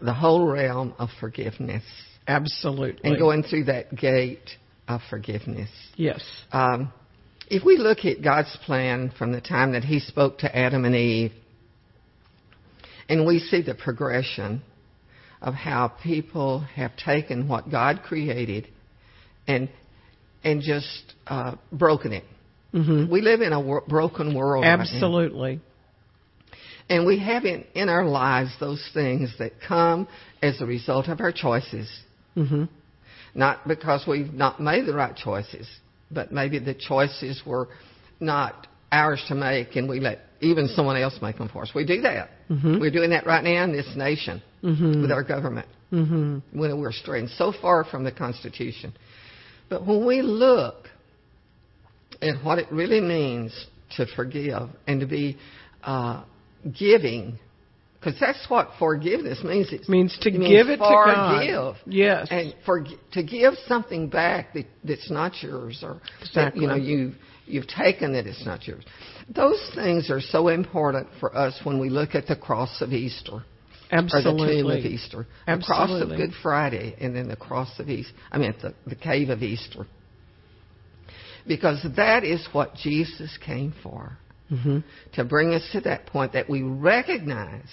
[0.00, 1.84] the whole realm of forgiveness
[2.26, 3.00] Absolutely.
[3.02, 4.50] and going through that gate
[4.88, 5.70] of forgiveness.
[5.96, 6.22] Yes.
[6.52, 6.92] Um,
[7.48, 10.94] if we look at God's plan from the time that He spoke to Adam and
[10.94, 11.32] Eve,
[13.08, 14.62] and we see the progression
[15.40, 18.68] of how people have taken what God created
[19.46, 19.68] and
[20.42, 22.24] and just uh, broken it,
[22.74, 23.10] Mm-hmm.
[23.10, 24.64] We live in a wor- broken world.
[24.64, 24.82] right now.
[24.82, 25.60] Absolutely.
[26.88, 30.08] And we have in, in our lives those things that come
[30.42, 31.88] as a result of our choices.
[32.36, 32.64] Mm-hmm.
[33.34, 35.68] Not because we've not made the right choices,
[36.10, 37.68] but maybe the choices were
[38.20, 41.70] not ours to make and we let even someone else make them for us.
[41.74, 42.28] We do that.
[42.50, 42.80] Mhm.
[42.80, 45.02] We're doing that right now in this nation Mhm.
[45.02, 46.58] with our government Mm-hmm.
[46.58, 48.92] when we're straying so far from the Constitution.
[49.68, 50.88] But when we look
[52.20, 53.52] at what it really means
[53.96, 55.36] to forgive and to be
[55.84, 56.22] uh,
[56.78, 57.38] giving,
[58.00, 59.72] because that's what forgiveness means.
[59.72, 61.38] It Means to it means give it to God.
[61.38, 61.76] forgive.
[61.86, 62.28] Yes.
[62.30, 66.00] And for, to give something back that, that's not yours, or
[66.34, 66.90] that you know Exactly.
[66.92, 67.12] you
[67.46, 68.84] you've taken it, it's not yours.
[69.28, 73.44] Those things are so important for us when we look at the cross of Easter
[73.92, 77.88] or the tomb of Easter, the cross of Good Friday, and then the cross of
[77.88, 78.14] Easter.
[78.30, 79.86] I mean, the, the cave of Easter,
[81.46, 84.18] because that is what Jesus came for
[84.52, 84.80] Mm-hmm.
[85.14, 87.66] to bring us to that point that we recognize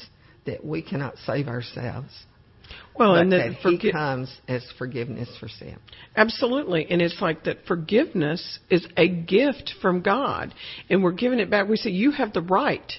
[0.46, 2.08] that we cannot save ourselves.
[2.96, 5.78] Well, but and that that He forgi- comes as forgiveness for sin.
[6.16, 6.88] Absolutely.
[6.90, 10.54] And it's like that forgiveness is a gift from God.
[10.90, 11.68] And we're giving it back.
[11.68, 12.92] We say, You have the right,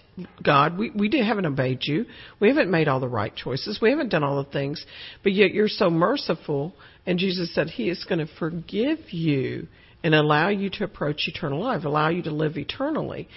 [0.43, 0.79] God.
[0.79, 2.07] We, we haven't obeyed you.
[2.41, 3.79] We haven't made all the right choices.
[3.81, 4.85] We haven't done all the things.
[5.23, 6.75] But yet you're so merciful.
[7.07, 9.69] And Jesus said He is going to forgive you
[10.05, 13.29] and allow you to approach eternal life, allow you to live eternally.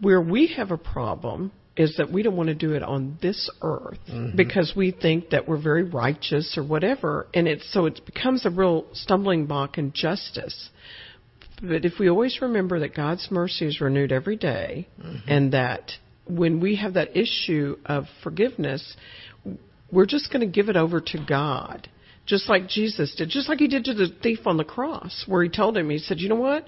[0.00, 3.50] Where we have a problem is that we don't want to do it on this
[3.62, 4.36] earth mm-hmm.
[4.36, 7.26] because we think that we're very righteous or whatever.
[7.34, 10.70] And it's so it becomes a real stumbling block in justice.
[11.60, 15.28] But if we always remember that God's mercy is renewed every day, mm-hmm.
[15.28, 15.92] and that
[16.26, 18.96] when we have that issue of forgiveness
[19.94, 21.88] we're just going to give it over to God.
[22.26, 23.28] Just like Jesus did.
[23.28, 25.98] Just like he did to the thief on the cross where he told him he
[25.98, 26.66] said you know what?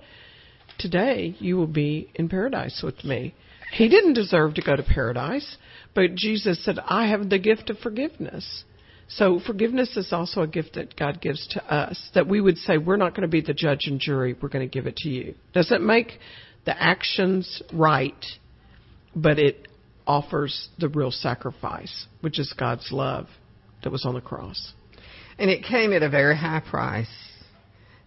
[0.78, 3.34] Today you will be in paradise with me.
[3.72, 5.56] He didn't deserve to go to paradise,
[5.94, 8.64] but Jesus said, I have the gift of forgiveness.
[9.08, 12.76] So forgiveness is also a gift that God gives to us, that we would say,
[12.76, 15.08] we're not going to be the judge and jury, we're going to give it to
[15.08, 15.34] you.
[15.52, 16.18] Doesn't make
[16.64, 18.24] the actions right,
[19.14, 19.68] but it
[20.06, 23.28] offers the real sacrifice, which is God's love
[23.82, 24.72] that was on the cross.
[25.38, 27.06] And it came at a very high price.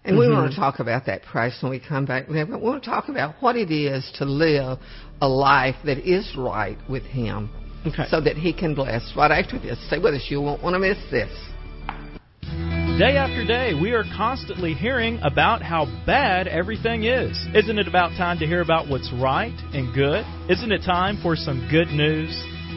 [0.06, 0.62] And we want to mm-hmm.
[0.62, 2.30] talk about that price when we come back.
[2.30, 4.80] We want to talk about what it is to live
[5.22, 7.50] a life that is right with Him
[7.86, 8.06] Okay.
[8.10, 9.14] so that He can bless.
[9.16, 10.26] Right after this, stay with us.
[10.30, 11.32] You won't want to miss this.
[13.00, 17.32] Day after day, we are constantly hearing about how bad everything is.
[17.54, 20.26] Isn't it about time to hear about what's right and good?
[20.50, 22.32] Isn't it time for some good news?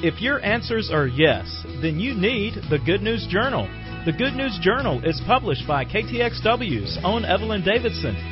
[0.05, 3.69] If your answers are yes, then you need the Good News Journal.
[4.05, 8.17] The Good News Journal is published by KTXW's own Evelyn Davison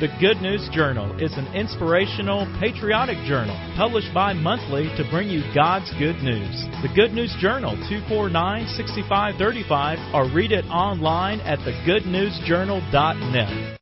[0.00, 5.42] The Good News Journal is an inspirational, patriotic journal published bi monthly to bring you
[5.54, 6.64] God's good news.
[6.82, 13.81] The Good News Journal 249 6535 or read it online at thegoodnewsjournal.net.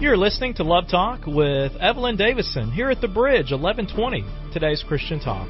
[0.00, 4.24] You're listening to Love Talk with Evelyn Davison here at the Bridge, 1120.
[4.52, 5.48] Today's Christian Talk.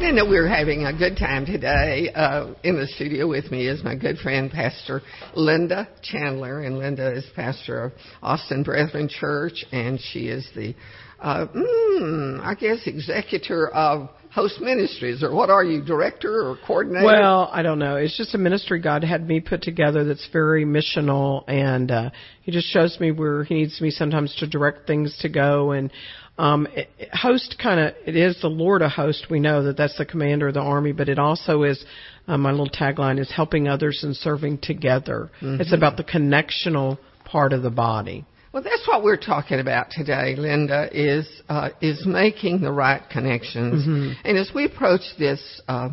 [0.00, 2.10] And we're having a good time today.
[2.12, 5.00] Uh, in the studio with me is my good friend, Pastor
[5.36, 10.74] Linda Chandler, and Linda is pastor of Austin Brethren Church, and she is the,
[11.20, 17.06] uh, mm, I guess, executor of Host Ministries, or what are you, director or coordinator?
[17.06, 17.94] Well, I don't know.
[17.94, 22.10] It's just a ministry God had me put together that's very missional, and uh,
[22.42, 25.70] He just shows me where He needs me sometimes to direct things to go.
[25.70, 25.92] And
[26.36, 29.26] um, it, host kind of it is the Lord a host.
[29.30, 31.84] We know that that's the commander of the army, but it also is.
[32.26, 35.30] Uh, my little tagline is helping others and serving together.
[35.42, 35.60] Mm-hmm.
[35.60, 38.24] It's about the connectional part of the body.
[38.54, 40.88] Well, that's what we're talking about today, Linda.
[40.92, 43.84] Is uh, is making the right connections.
[43.84, 44.12] Mm-hmm.
[44.24, 45.88] And as we approach this uh,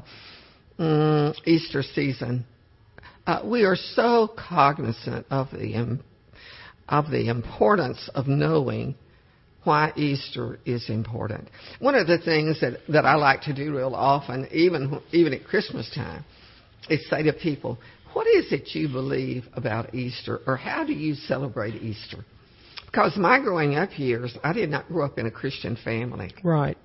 [0.77, 2.45] um, Easter season,
[3.25, 6.03] uh, we are so cognizant of the um,
[6.87, 8.93] of the importance of knowing
[9.63, 11.49] why Easter is important.
[11.79, 15.45] One of the things that, that I like to do real often, even even at
[15.45, 16.23] Christmas time,
[16.91, 17.79] is say to people,
[18.13, 22.23] "What is it you believe about Easter, or how do you celebrate Easter?"
[22.91, 26.33] Because my growing up years, I did not grow up in a Christian family.
[26.43, 26.77] Right.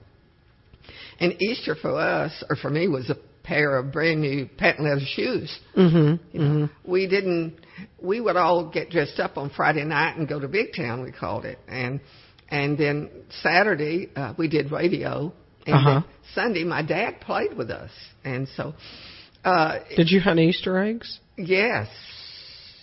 [1.19, 5.01] And Easter for us, or for me, was a pair of brand new patent leather
[5.05, 5.59] shoes.
[5.77, 6.37] Mm-hmm.
[6.37, 6.91] You know, mm-hmm.
[6.91, 7.59] We didn't.
[8.01, 11.03] We would all get dressed up on Friday night and go to Big Town.
[11.03, 12.01] We called it, and
[12.51, 13.11] and then
[13.43, 15.33] Saturday uh, we did radio,
[15.67, 15.91] and uh-huh.
[15.91, 16.05] then
[16.35, 17.91] Sunday my dad played with us,
[18.25, 18.75] and so.
[19.45, 21.21] Uh, did you hunt Easter eggs?
[21.37, 21.87] Yes,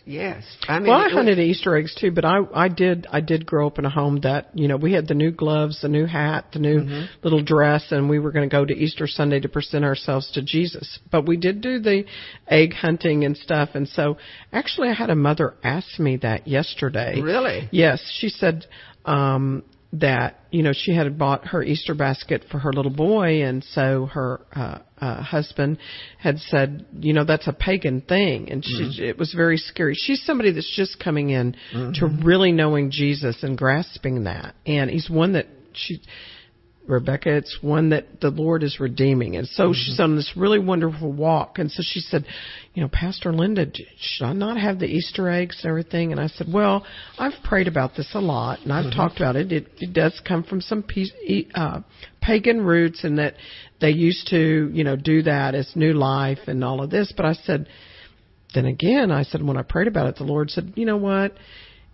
[0.06, 0.90] Yes, I mean.
[0.90, 3.80] Well, I hunted was, Easter eggs too, but I I did I did grow up
[3.80, 6.60] in a home that you know we had the new gloves, the new hat, the
[6.60, 7.06] new mm-hmm.
[7.24, 10.42] little dress, and we were going to go to Easter Sunday to present ourselves to
[10.42, 11.00] Jesus.
[11.10, 12.04] But we did do the
[12.48, 14.18] egg hunting and stuff, and so
[14.52, 17.22] actually I had a mother ask me that yesterday.
[17.22, 17.70] Really?
[17.72, 18.66] Yes, she said.
[19.06, 19.64] um
[19.94, 24.08] that you know she had bought her Easter basket for her little boy, and so
[24.08, 25.78] her uh, uh, husband
[26.18, 29.04] had said, you know, that's a pagan thing, and she, mm-hmm.
[29.04, 29.94] it was very scary.
[29.96, 31.92] She's somebody that's just coming in mm-hmm.
[31.94, 36.02] to really knowing Jesus and grasping that, and he's one that she
[36.86, 39.38] Rebecca, it's one that the Lord is redeeming.
[39.38, 39.74] And so mm-hmm.
[39.74, 41.58] she's on this really wonderful walk.
[41.58, 42.26] And so she said,
[42.74, 43.66] you know, Pastor Linda,
[44.00, 46.12] should I not have the Easter eggs and everything?
[46.12, 46.86] And I said, well,
[47.18, 48.98] I've prayed about this a lot and I've mm-hmm.
[48.98, 49.52] talked about it.
[49.52, 49.68] it.
[49.78, 51.12] It does come from some piece,
[51.56, 51.82] uh,
[52.22, 53.36] pagan roots and that
[53.80, 57.14] they used to, you know, do that as new life and all of this.
[57.16, 57.68] But I said,
[58.54, 61.34] then again, I said, when I prayed about it, the Lord said, you know what?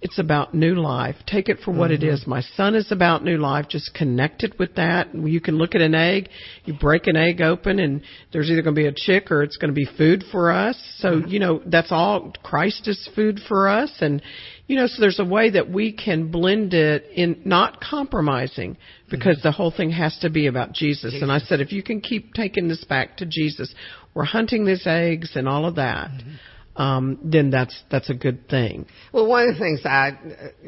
[0.01, 1.15] It's about new life.
[1.27, 2.03] Take it for what mm-hmm.
[2.03, 2.25] it is.
[2.25, 3.65] My son is about new life.
[3.67, 5.13] Just connect it with that.
[5.13, 6.29] You can look at an egg.
[6.63, 9.57] You break an egg open, and there's either going to be a chick or it's
[9.57, 10.77] going to be food for us.
[10.99, 11.27] So mm-hmm.
[11.27, 12.33] you know that's all.
[12.43, 14.21] Christ is food for us, and
[14.67, 18.77] you know so there's a way that we can blend it in, not compromising,
[19.09, 19.47] because mm-hmm.
[19.47, 20.89] the whole thing has to be about Jesus.
[20.89, 21.21] Jesus.
[21.21, 23.73] And I said, if you can keep taking this back to Jesus,
[24.13, 26.09] we're hunting these eggs and all of that.
[26.09, 26.35] Mm-hmm
[26.79, 28.85] um, then that's that's a good thing.
[29.11, 30.17] Well, one of the things I,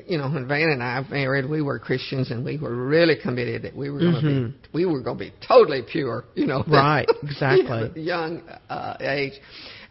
[0.05, 3.61] you know, when Van and I married, we were Christians and we were really committed
[3.61, 4.49] that we were going to mm-hmm.
[4.49, 6.25] be we were going to be totally pure.
[6.35, 7.07] You know, right?
[7.23, 7.91] Exactly.
[8.03, 9.33] young uh, age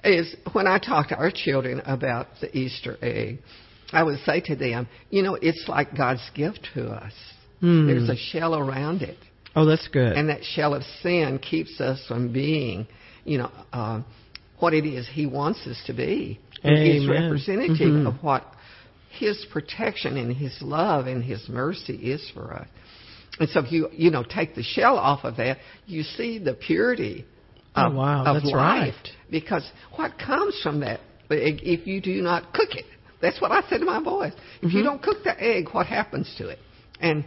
[0.05, 3.39] is when I talk to our children about the Easter egg.
[3.91, 7.13] I would say to them, you know, it's like God's gift to us.
[7.63, 7.87] Mm.
[7.87, 9.17] There's a shell around it.
[9.57, 10.13] Oh, that's good.
[10.13, 12.87] And that shell of sin keeps us from being,
[13.25, 13.51] you know.
[13.73, 14.03] Uh,
[14.61, 16.41] what it is He wants us to be.
[16.63, 18.07] he's representative mm-hmm.
[18.07, 18.45] of what
[19.11, 22.69] His protection and His love and His mercy is for us.
[23.39, 26.55] And so if you you know take the shell off of that, you see the
[26.55, 27.25] purity
[27.75, 28.25] of, oh, wow.
[28.25, 28.95] of That's life.
[28.95, 29.09] Right.
[29.31, 31.01] Because what comes from that
[31.31, 32.85] if you do not cook it?
[33.23, 34.33] That's what I said to my boys.
[34.33, 34.77] If mm-hmm.
[34.77, 36.59] you don't cook the egg, what happens to it?
[37.01, 37.25] And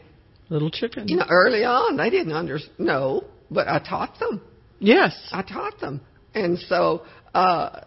[0.50, 1.08] little chicken.
[1.08, 2.80] You know, early on they didn't understand.
[2.80, 4.42] No, but I taught them.
[4.80, 6.02] Yes, I taught them.
[6.34, 7.04] And so
[7.34, 7.82] uh,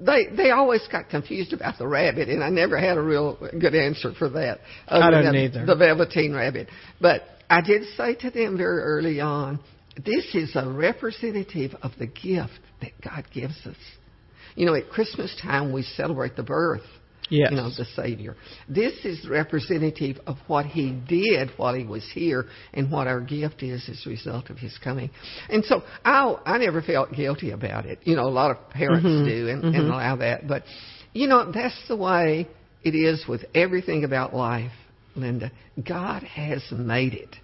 [0.00, 3.74] they they always got confused about the rabbit, and I never had a real good
[3.74, 4.60] answer for that.
[4.86, 5.66] I don't either.
[5.66, 6.68] The velveteen rabbit,
[7.00, 9.60] but I did say to them very early on,
[9.96, 13.76] this is a representative of the gift that God gives us.
[14.54, 16.82] You know, at Christmas time we celebrate the birth
[17.28, 17.50] yes.
[17.50, 18.36] you know, the Savior.
[18.68, 23.62] This is representative of what He did while He was here and what our gift
[23.62, 25.10] is as a result of His coming.
[25.48, 28.00] And so I, I never felt guilty about it.
[28.04, 29.28] You know, a lot of parents mm-hmm.
[29.28, 29.74] do and, mm-hmm.
[29.74, 30.46] and allow that.
[30.46, 30.64] But,
[31.12, 32.48] you know, that's the way
[32.82, 34.72] it is with everything about life,
[35.14, 35.50] Linda.
[35.86, 37.36] God has made it.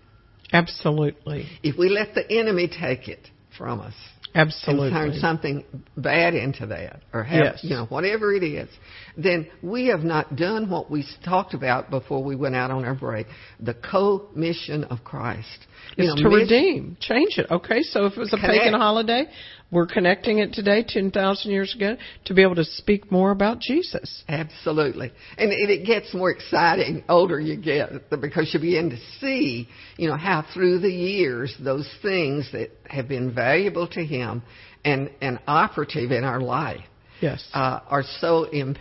[0.53, 1.49] Absolutely.
[1.63, 3.29] If we let the enemy take it
[3.59, 3.95] from us,
[4.35, 4.89] Absolutely.
[4.89, 5.65] and turn something
[5.97, 7.61] bad into that, or have Yes.
[7.63, 8.69] you know whatever it is,
[9.17, 12.95] then we have not done what we talked about before we went out on our
[12.95, 13.27] break:
[13.61, 15.67] the co-mission of Christ.
[15.97, 17.47] You know, to mission- redeem, change it.
[17.51, 19.29] Okay, so if it was a pagan holiday,
[19.71, 21.97] we're connecting it today, ten thousand years ago,
[22.27, 24.23] to be able to speak more about Jesus.
[24.29, 25.13] Absolutely.
[25.37, 27.91] And it, it gets more exciting older you get
[28.21, 33.09] because you begin to see, you know, how through the years those things that have
[33.09, 34.43] been valuable to him
[34.85, 36.85] and, and operative in our life
[37.21, 37.45] Yes.
[37.55, 38.79] uh, are so imp-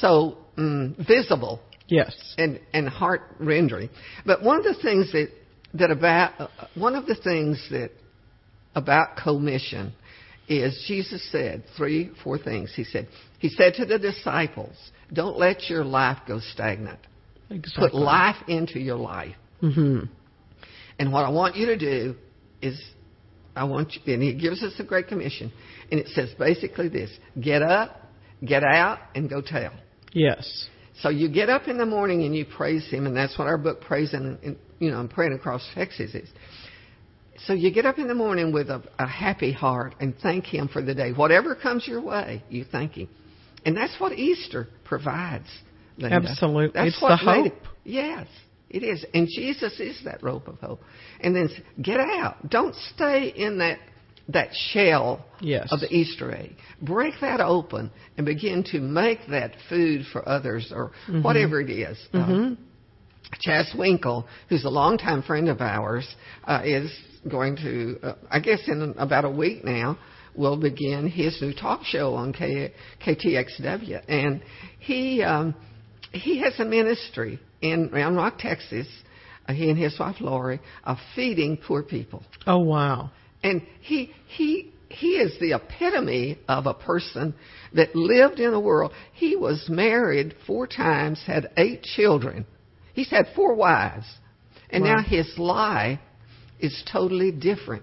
[0.00, 2.34] so mm, visible yes.
[2.38, 3.90] and, and heart rendering.
[4.24, 5.28] But one of the things that
[5.74, 7.90] that about uh, one of the things that
[8.74, 9.92] about commission
[10.50, 12.72] is Jesus said three four things.
[12.74, 14.76] He said he said to the disciples,
[15.12, 16.98] "Don't let your life go stagnant.
[17.50, 17.90] Exactly.
[17.90, 20.00] Put life into your life." hmm
[20.98, 22.16] And what I want you to do
[22.60, 22.80] is,
[23.54, 25.52] I want you, and he gives us a great commission,
[25.90, 27.96] and it says basically this: get up,
[28.44, 29.72] get out, and go tell.
[30.12, 30.68] Yes.
[31.02, 33.56] So you get up in the morning and you praise Him, and that's what our
[33.56, 36.28] book Praise and, and you know, I'm Praying Across Texas is.
[37.46, 40.68] So you get up in the morning with a, a happy heart and thank Him
[40.68, 41.12] for the day.
[41.12, 43.08] Whatever comes your way, you thank Him,
[43.64, 45.46] and that's what Easter provides.
[45.96, 46.16] Linda.
[46.30, 46.70] Absolutely.
[46.74, 47.62] that's It's what the made it- hope.
[47.84, 48.26] yes,
[48.70, 50.82] it is, and Jesus is that rope of hope.
[51.20, 51.50] And then
[51.82, 52.48] get out.
[52.48, 53.78] Don't stay in that
[54.28, 55.72] that shell Yes.
[55.72, 56.54] of the Easter egg.
[56.80, 61.22] Break that open and begin to make that food for others or Mm-hmm.
[61.22, 61.98] whatever it is.
[62.14, 62.50] Uh,
[63.40, 66.06] Chas Winkle, who's a longtime friend of ours,
[66.44, 66.90] uh, is
[67.28, 69.98] going to, uh, I guess in about a week now,
[70.34, 72.72] will begin his new talk show on K-
[73.04, 74.02] KTXW.
[74.08, 74.42] And
[74.78, 75.54] he, um,
[76.12, 78.86] he has a ministry in Round Rock, Texas,
[79.48, 82.22] uh, he and his wife Lori, of feeding poor people.
[82.46, 83.10] Oh wow.
[83.42, 87.34] And he he he is the epitome of a person
[87.74, 88.92] that lived in the world.
[89.14, 92.44] He was married four times, had eight children.
[93.00, 94.04] He's had four wives.
[94.68, 94.96] And Wow.
[94.96, 95.98] now his life
[96.58, 97.82] is totally different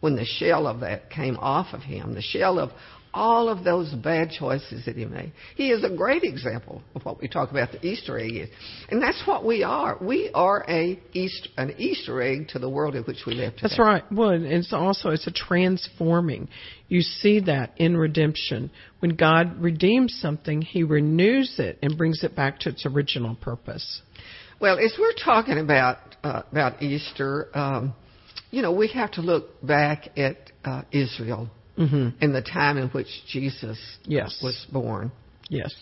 [0.00, 2.70] when the shell of that came off of him, the shell of
[3.14, 5.32] all of those bad choices that he made.
[5.56, 8.50] He is a great example of what we talk about the Easter egg is.
[8.90, 9.96] And that's what we are.
[9.98, 13.62] We are a Easter, an Easter egg to the world in which we live today.
[13.62, 14.04] That's right.
[14.12, 16.48] Well, and it's also it's a transforming.
[16.88, 18.70] You see that in redemption.
[18.98, 24.02] When God redeems something, He renews it and brings it back to its original purpose.
[24.60, 27.94] Well, as we're talking about uh, about Easter, um,
[28.50, 32.88] you know, we have to look back at uh, Israel hmm and the time in
[32.88, 34.38] which Jesus Yes.
[34.42, 35.12] was born.
[35.48, 35.72] Yes.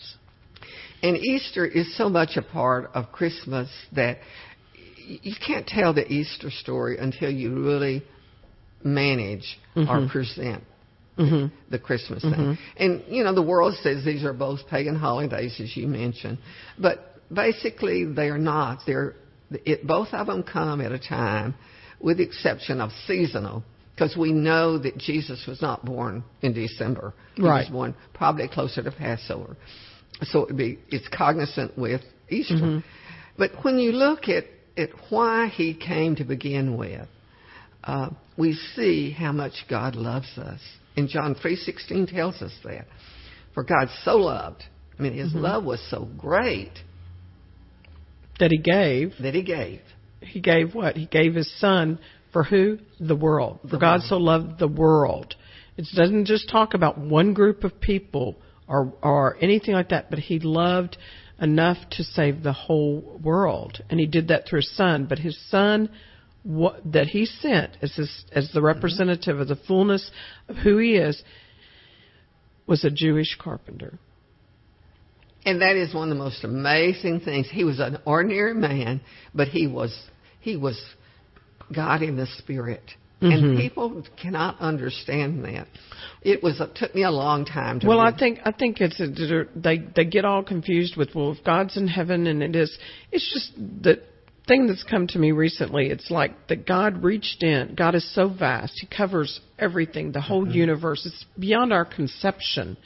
[1.03, 4.19] And Easter is so much a part of Christmas that
[5.05, 8.03] you can't tell the Easter story until you really
[8.83, 10.09] manage or Mhm.
[10.09, 10.63] present
[11.17, 12.35] hmm the Christmas Mhm.
[12.35, 12.57] thing.
[12.77, 16.37] And you know, the world says these are both pagan holidays, as you mentioned,
[16.77, 18.79] but basically they are not.
[18.85, 19.15] They're
[19.51, 21.55] it, both of them come at a time,
[21.99, 23.63] with the exception of seasonal,
[23.95, 27.13] because we know that Jesus was not born in December.
[27.35, 29.57] He was born probably closer to Passover,
[30.23, 32.55] so it would be it's cognizant with Easter.
[32.55, 32.83] Mhm.
[33.37, 34.45] But when you look at
[34.77, 37.07] at why he came to begin with,
[37.83, 40.61] uh, we see how much God loves us.
[40.95, 42.87] And John 3:16 tells us that.
[43.53, 44.63] For God so loved,
[44.97, 45.41] I mean his Mhm.
[45.41, 46.83] love was so great
[48.39, 49.13] That He gave.
[49.21, 49.81] that he gave.
[50.21, 50.95] He gave what?
[50.95, 51.99] He gave His Son
[52.31, 52.79] for who?
[52.99, 53.59] The world.
[53.61, 54.03] For The God world.
[54.03, 55.35] so loved the world.
[55.77, 58.35] It doesn't just talk about one group of people
[58.67, 60.97] or or anything like that, but He loved
[61.41, 65.05] enough to save the whole world, and He did that through His Son.
[65.05, 65.89] But His Son
[66.43, 68.67] what, that He sent as his, as the mm-hmm.
[68.67, 70.09] representative of the fullness
[70.47, 71.21] of who He is
[72.65, 73.99] was a Jewish carpenter.
[75.45, 77.47] And that is one of the most amazing things.
[77.49, 79.01] He was an ordinary man,
[79.33, 79.97] but he was
[80.41, 80.79] he was
[81.73, 82.83] God in the spirit.
[83.21, 83.33] Mhm.
[83.33, 85.67] And people cannot understand that.
[86.21, 88.99] It was it took me a long time to Well, I think I think it's
[88.99, 92.77] a, they they get all confused with well, if God's in heaven and it is,
[93.11, 94.01] it's just the
[94.47, 95.87] thing that's come to me recently.
[95.87, 97.75] It's like that God reached in.
[97.75, 101.05] God is so vast; He covers everything, the whole universe.
[101.05, 102.77] It's beyond our conception.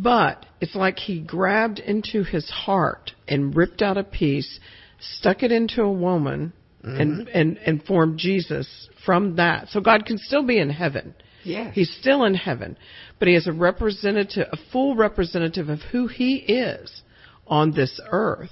[0.00, 4.60] But it's like He grabbed into His heart and ripped out a piece,
[5.00, 6.52] stuck it into a woman,
[6.84, 9.68] and and and formed Jesus from that.
[9.70, 11.14] So God can still be in heaven.
[11.44, 11.74] Yes.
[11.74, 12.76] He's still in heaven,
[13.18, 17.02] but he is a representative, a full representative of who he is
[17.46, 18.50] on this earth.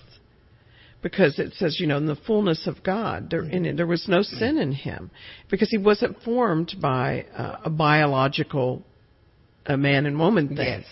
[1.02, 4.08] because it says, you know, in the fullness of God, there, in it, there was
[4.08, 5.10] no sin in him
[5.50, 8.82] because he wasn't formed by uh, a biological
[9.66, 10.58] a man and woman thing.
[10.58, 10.84] Yes.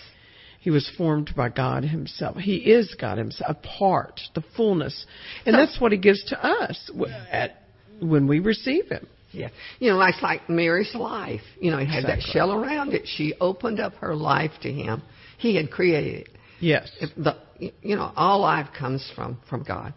[0.64, 2.38] He was formed by God Himself.
[2.38, 5.04] He is God Himself, a part, the fullness,
[5.44, 6.90] and So- that's what He gives to us
[7.30, 7.64] at
[8.00, 9.06] when we receive Him.
[9.30, 9.48] Yeah.
[9.78, 11.42] You know, like like Mary's life.
[11.60, 13.06] You know, it had that shell around it.
[13.06, 15.02] She opened up her life to him.
[15.36, 16.28] He had created it.
[16.60, 16.90] Yes.
[17.16, 17.36] The
[17.82, 19.92] you know, all life comes from from God.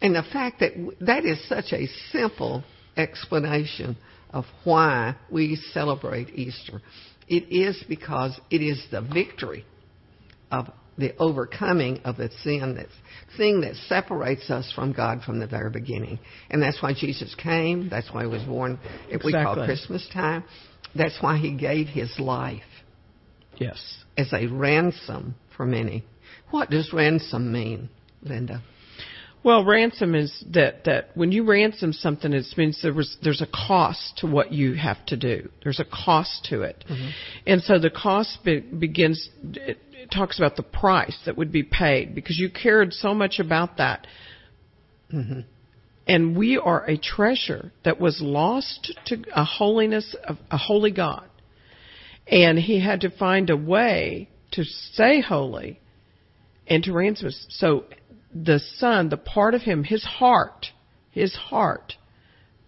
[0.00, 2.64] And the fact that that is such a simple
[2.96, 3.98] explanation
[4.30, 6.80] of why we celebrate Easter.
[7.28, 9.64] It is because it is the victory
[10.50, 12.86] of the overcoming of the sin that
[13.36, 16.18] thing that separates us from God from the very beginning.
[16.50, 17.88] And that's why Jesus came.
[17.88, 18.78] That's why he was born
[19.12, 19.66] at we call Exactly.
[19.66, 20.44] Christmas time.
[20.94, 22.62] That's why he gave his life
[23.58, 24.04] Yes.
[24.16, 26.04] as a ransom for many.
[26.50, 27.88] What does ransom mean,
[28.22, 28.62] Linda?
[29.42, 33.46] Well, ransom is that that when you ransom something, it means there was there's a
[33.46, 35.48] cost to what you have to do.
[35.62, 37.08] There's a cost to it, mm-hmm.
[37.46, 39.30] and so the cost be, begins.
[40.12, 44.06] Talks about the price that would be paid because you cared so much about that.
[46.06, 51.28] And we are a treasure that was lost to a holiness of a holy God,
[52.26, 55.80] and He had to find a way to stay holy
[56.66, 57.46] and to ransom us.
[57.50, 57.84] So
[58.34, 60.66] the son, the part of him, his heart,
[61.10, 61.94] his heart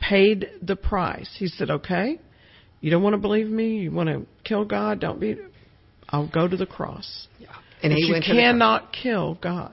[0.00, 1.30] paid the price.
[1.38, 2.18] He said, okay,
[2.80, 3.78] you don't want to believe me?
[3.78, 5.00] You want to kill God?
[5.00, 5.36] Don't be,
[6.12, 7.26] I'll go to the cross.
[7.38, 7.48] Yeah.
[7.82, 8.44] And But he you went to the cross.
[8.44, 9.72] cannot kill God.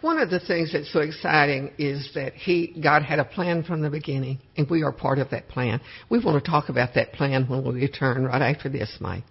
[0.00, 3.82] One of the things that's so exciting is that he God had a plan from
[3.82, 5.80] the beginning, and we are part of that plan.
[6.10, 9.22] We want to talk about that plan when we return right after this, Mike.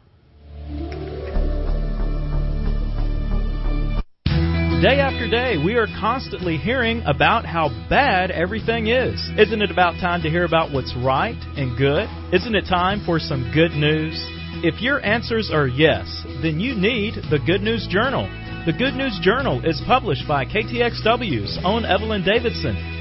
[4.82, 9.14] Day after day, we are constantly hearing about how bad everything is.
[9.38, 12.10] Isn't it about time to hear about what's right and good?
[12.34, 14.18] Isn't it time for some good news?
[14.60, 16.06] If your answers are yes,
[16.44, 18.28] then you need the Good News Journal.
[18.66, 23.01] The Good News Journal is published by KTXW's own Evelyn Davison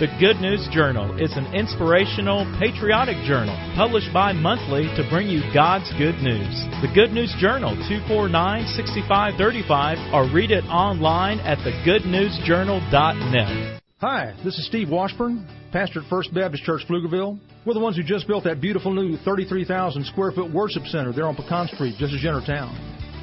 [0.00, 5.42] The Good News Journal is an inspirational, patriotic journal published bi monthly to bring you
[5.52, 6.64] God's good news.
[6.80, 13.82] The Good News Journal, 249 6535, or read it online at thegoodnewsjournal.net.
[14.00, 17.38] Hi, this is Steve Washburn, pastor at First Baptist Church, Pflugerville.
[17.66, 21.26] We're the ones who just built that beautiful new 33,000 square foot worship center there
[21.26, 22.74] on Pecan Street, just as you town.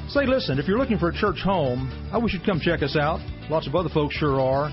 [0.08, 2.96] Say, listen, if you're looking for a church home, I wish you'd come check us
[2.96, 3.20] out.
[3.50, 4.72] Lots of other folks sure are.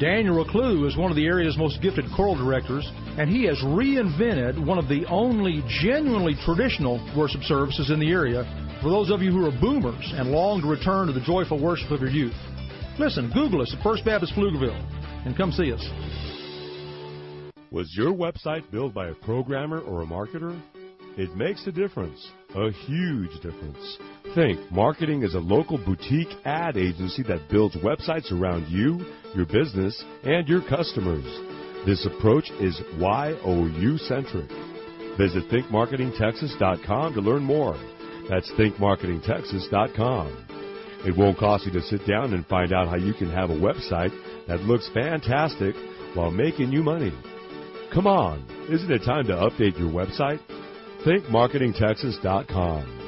[0.00, 2.88] Daniel Reclue is one of the area's most gifted choral directors,
[3.18, 8.44] and he has reinvented one of the only genuinely traditional worship services in the area
[8.82, 11.90] for those of you who are boomers and long to return to the joyful worship
[11.90, 12.34] of your youth.
[12.98, 14.80] Listen, Google us at First Baptist Pflugerville
[15.24, 15.84] and come see us.
[17.70, 20.60] Was your website built by a programmer or a marketer?
[21.16, 23.98] It makes a difference, a huge difference.
[24.34, 30.02] Think Marketing is a local boutique ad agency that builds websites around you, your business,
[30.24, 31.24] and your customers.
[31.86, 34.48] This approach is YOU centric.
[35.18, 37.76] Visit thinkmarketingtexas.com to learn more.
[38.28, 40.46] That's thinkmarketingtexas.com.
[41.04, 43.54] It won't cost you to sit down and find out how you can have a
[43.54, 44.12] website
[44.46, 45.74] that looks fantastic
[46.14, 47.12] while making you money.
[47.92, 50.40] Come on, isn't it time to update your website?
[51.04, 52.98] ThinkMarketingTexas.com.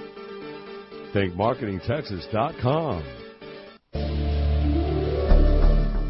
[1.14, 3.04] ThinkMarketingTexas.com.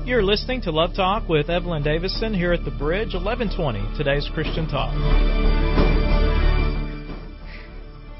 [0.06, 4.66] You're listening to Love Talk with Evelyn Davison here at the Bridge, 1120, today's Christian
[4.66, 5.83] Talk.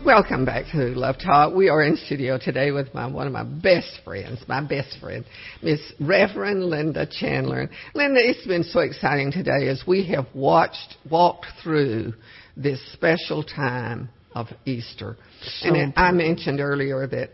[0.04, 1.54] Welcome back to Love Talk.
[1.54, 5.24] We are in studio today with my one of my best friends, my best friend,
[5.62, 7.70] Miss Reverend Linda Chandler.
[7.94, 12.12] Linda, it's been so exciting today as we have watched, walked through
[12.54, 15.16] this special time of Easter.
[15.60, 17.30] So and I mentioned earlier that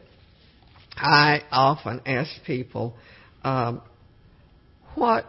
[0.95, 2.95] I often ask people,
[3.43, 3.83] um,
[4.95, 5.27] what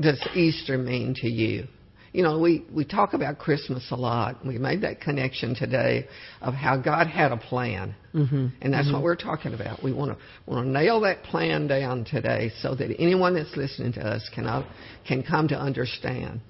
[0.00, 1.68] does Easter mean to you?
[2.12, 4.44] You know, we, we talk about Christmas a lot.
[4.46, 6.06] We made that connection today
[6.40, 7.94] of how God had a plan.
[8.14, 8.46] Mm-hmm.
[8.62, 8.94] And that's Mhm.
[8.94, 9.82] what we're talking about.
[9.82, 10.18] We want to
[10.50, 14.64] want to nail that plan down today so that anyone that's listening to us can
[15.06, 16.40] can come to understand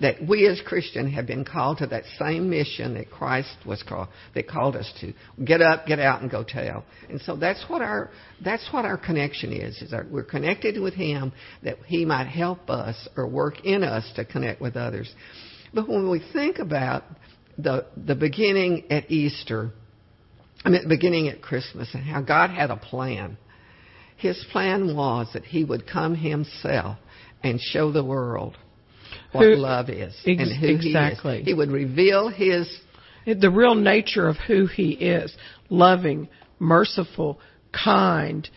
[0.00, 4.08] that we as Christians have been called to that same mission that Christ was called
[4.34, 5.12] that called us to.
[5.44, 6.84] Get up, get out and go tell.
[7.08, 8.10] And so that's what our
[8.42, 9.82] that's what our connection is.
[9.82, 11.32] Is that we're connected with him
[11.64, 15.12] that he might help us or work in us to connect with others.
[15.74, 17.04] But when we think about
[17.58, 19.72] the the beginning at Easter,
[20.64, 23.36] I mean beginning at Christmas and how God had a plan.
[24.16, 26.98] His plan was that he would come himself
[27.42, 28.56] and show the world
[29.32, 31.36] what Who- love is Ex- and who exactly.
[31.36, 31.46] he is.
[31.46, 32.80] He would reveal his
[33.26, 35.34] the real nature of who he is
[35.68, 36.28] loving
[36.58, 37.38] merciful
[37.72, 38.48] kind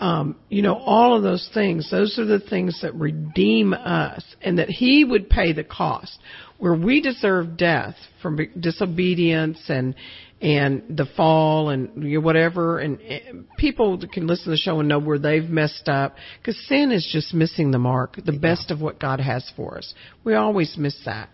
[0.00, 4.58] um, you know all of those things those are the things that redeem us and
[4.58, 6.18] that he would pay the cost
[6.58, 9.94] where we deserve death from be- disobedience and
[10.40, 15.00] and the fall and whatever and, and people can listen to the show and know
[15.00, 19.00] where they've messed up because sin is just missing the mark the best of what
[19.00, 19.94] god has for us.
[20.22, 21.28] We always miss that.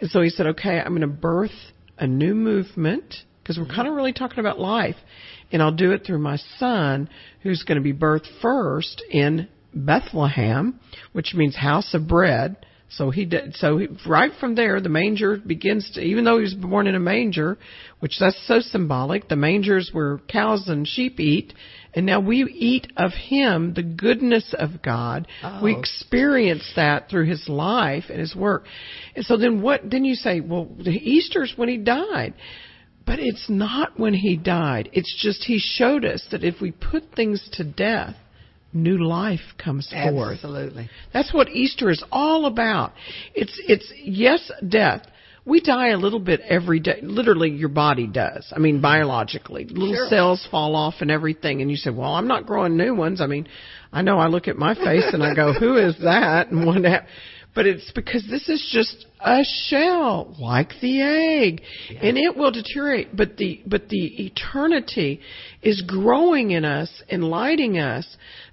[0.00, 1.50] And so he said okay i'm going to birth
[1.98, 3.74] a new movement because we're mm-hmm.
[3.74, 4.96] kind of really talking about life
[5.50, 7.08] and i'll do it through my son
[7.42, 10.78] who's going to be birthed first in bethlehem
[11.12, 12.56] which means house of bread
[12.96, 13.54] so he did.
[13.56, 16.00] So he, right from there, the manger begins to.
[16.00, 17.58] Even though he was born in a manger,
[18.00, 21.54] which that's so symbolic, the mangers where cows and sheep eat,
[21.94, 25.26] and now we eat of him, the goodness of God.
[25.62, 25.78] We Oh.
[25.78, 28.66] experience that through his life and his work.
[29.16, 29.90] And so then what?
[29.90, 32.34] Then you say, well, the Easter's when he died.
[33.04, 34.88] But it's not when he died.
[34.92, 38.14] It's just he showed us that if we put things to death,
[38.72, 40.32] new life comes forth.
[40.34, 40.88] absolutely.
[41.12, 42.92] That's what Easter is all about.
[43.34, 45.02] It's it's yes, death.
[45.44, 47.00] We die a little bit every day.
[47.02, 48.52] Literally, your body does.
[48.54, 50.08] I mean, biologically, little Sure.
[50.08, 51.60] cells fall off and everything.
[51.60, 53.48] And you say, "Well, I'm not growing new ones." I mean,
[53.92, 56.84] I know I look at my face and I go, "Who is that?" And what
[56.84, 57.08] hap-
[57.56, 61.62] But it's because this is just a shell, like the egg,
[62.00, 63.14] and it will deteriorate.
[63.16, 65.20] But the but the eternity
[65.60, 68.06] is growing in us, enlightening us,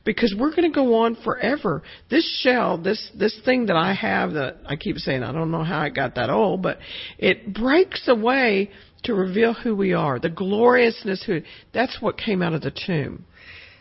[0.09, 1.83] because we're going to go on forever.
[2.09, 5.63] This shell, this this thing that I have that I keep saying I don't know
[5.63, 6.79] how I got that old, but
[7.19, 8.71] it breaks away
[9.03, 11.41] to reveal who we are, the gloriousness who
[11.75, 13.23] that's what came out of the tomb.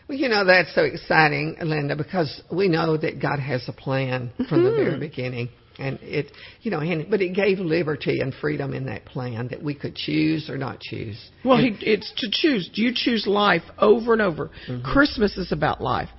[0.07, 4.31] Well, you know, that's so exciting, Linda, because we know that God has a plan
[4.47, 4.85] from the Mm-hmm.
[4.85, 5.49] very beginning.
[5.79, 9.63] And it, you know, and, but it gave liberty and freedom in that plan that
[9.63, 11.17] we could choose or not choose.
[11.45, 12.69] Well, he, it's to choose.
[12.75, 14.51] Do you choose life over and over?
[14.67, 14.91] Mm-hmm.
[14.91, 16.09] Christmas is about life.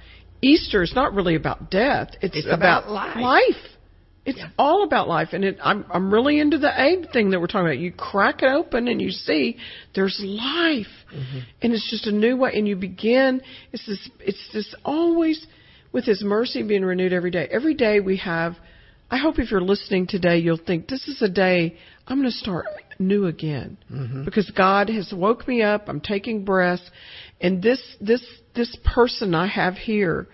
[0.42, 2.10] Easter is not really about death.
[2.22, 3.16] It's, It's about life.
[3.16, 3.62] life.
[4.26, 7.46] It's all about life, and it, I'm I'm really into the egg thing that we're
[7.46, 7.78] talking about.
[7.78, 9.56] You crack it open and you see
[9.94, 11.38] there's life, Mm-hmm.
[11.62, 12.52] and it's just a new way.
[12.54, 13.40] And you begin.
[13.72, 14.10] It's this.
[14.20, 15.44] It's this always
[15.92, 17.48] with His mercy being renewed every day.
[17.50, 18.56] Every day we have.
[19.10, 21.76] I hope if you're listening today, you'll think this is a day
[22.06, 22.66] I'm going to start
[22.98, 24.24] new again Mm-hmm.
[24.26, 25.88] because God has woke me up.
[25.88, 26.88] I'm taking breaths,
[27.40, 28.24] and this this
[28.54, 30.26] this person I have here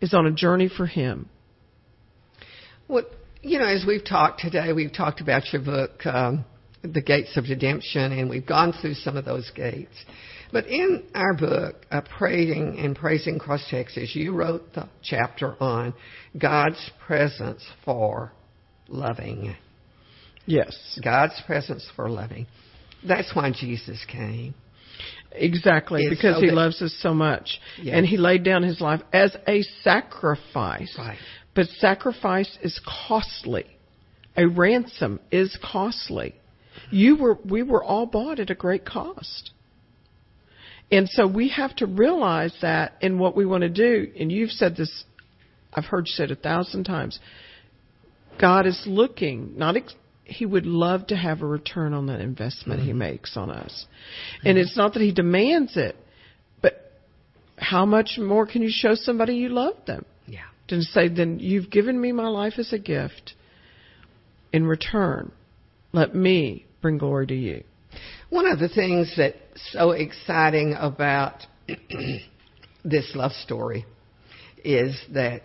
[0.00, 1.28] is on a journey for Him.
[2.88, 3.04] Well,
[3.42, 6.44] you know, as we've talked today, we've talked about your book, um,
[6.82, 9.94] The Gates of Redemption, and we've gone through some of those gates.
[10.52, 15.94] But in our book, uh, Praying and Praising Cross Texas, you wrote the chapter on
[16.38, 18.32] God's presence for
[18.88, 19.56] loving.
[20.46, 22.46] Yes, God's presence for loving.
[23.06, 24.54] That's why Jesus came.
[25.34, 27.94] Exactly, because so He loves us so much, Yes.
[27.96, 30.94] and He laid down His life as a sacrifice.
[30.98, 31.18] Right.
[31.54, 33.66] But sacrifice is costly.
[34.36, 36.34] A ransom is costly.
[36.90, 39.52] You were, we were all bought at a great cost.
[40.90, 44.12] And so we have to realize that in what we want to do.
[44.18, 45.04] And you've said this,
[45.72, 47.18] I've heard you say it a thousand times.
[48.40, 49.94] God is looking, not ex-
[50.24, 52.98] he would love to have a return on that investment he mm-hmm.
[52.98, 53.86] makes on us.
[54.38, 54.48] Mm-hmm.
[54.48, 55.96] And it's not that he demands it,
[56.62, 56.74] but
[57.56, 60.04] how much more can you show somebody you love them?
[60.26, 60.44] Yeah.
[60.68, 63.34] to say, then you've given me my life as a gift.
[64.52, 65.32] In return,
[65.92, 67.64] let me bring glory to you.
[68.30, 69.36] One of the things that's
[69.72, 71.46] so exciting about
[72.84, 73.84] this love story
[74.64, 75.42] is that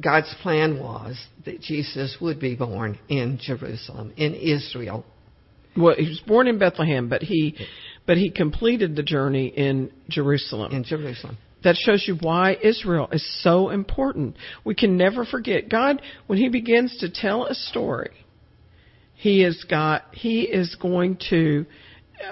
[0.00, 5.04] God's plan was that Jesus would be born in Jerusalem, in Israel.
[5.76, 7.56] Well, he was born in Bethlehem, but he
[8.06, 10.72] but he completed the journey in Jerusalem.
[10.72, 11.38] In Jerusalem.
[11.64, 14.36] That shows you why Israel is so important.
[14.64, 18.10] We can never forget God when he begins to tell a story.
[19.14, 21.66] He has got he is going to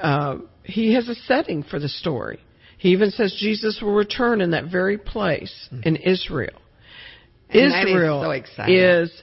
[0.03, 2.41] uh, he has a setting for the story.
[2.79, 5.83] He even says Jesus will return in that very place mm-hmm.
[5.87, 6.61] in Israel.
[7.53, 9.23] Israel is, so is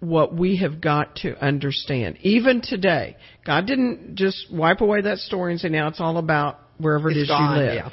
[0.00, 2.18] what we have got to understand.
[2.22, 3.16] Even today,
[3.46, 7.18] God didn't just wipe away that story and say, now it's all about wherever it's
[7.18, 7.74] it is gone, you live.
[7.74, 7.90] Yeah.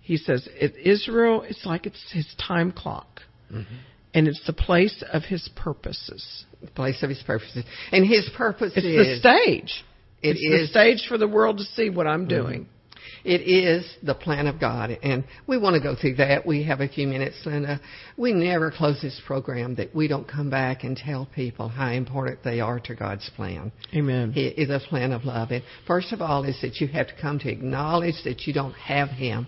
[0.00, 0.48] He says,
[0.84, 3.20] Israel, it's like it's his time clock.
[3.52, 3.74] Mm-hmm.
[4.14, 6.44] And it's the place of his purposes.
[6.60, 7.64] The place of his purposes.
[7.92, 9.22] And his purpose it's is.
[9.22, 9.84] the stage.
[10.22, 12.62] It it's is, the stage for the world to see what I'm doing.
[12.62, 12.81] Mm-hmm.
[13.24, 16.44] It is the plan of God, and we want to go through that.
[16.44, 17.80] We have a few minutes, Linda.
[18.16, 22.42] We never close this program that we don't come back and tell people how important
[22.42, 23.70] they are to God's plan.
[23.94, 24.32] Amen.
[24.34, 25.50] It is a plan of love.
[25.50, 28.74] And first of all, is that you have to come to acknowledge that you don't
[28.74, 29.46] have Him,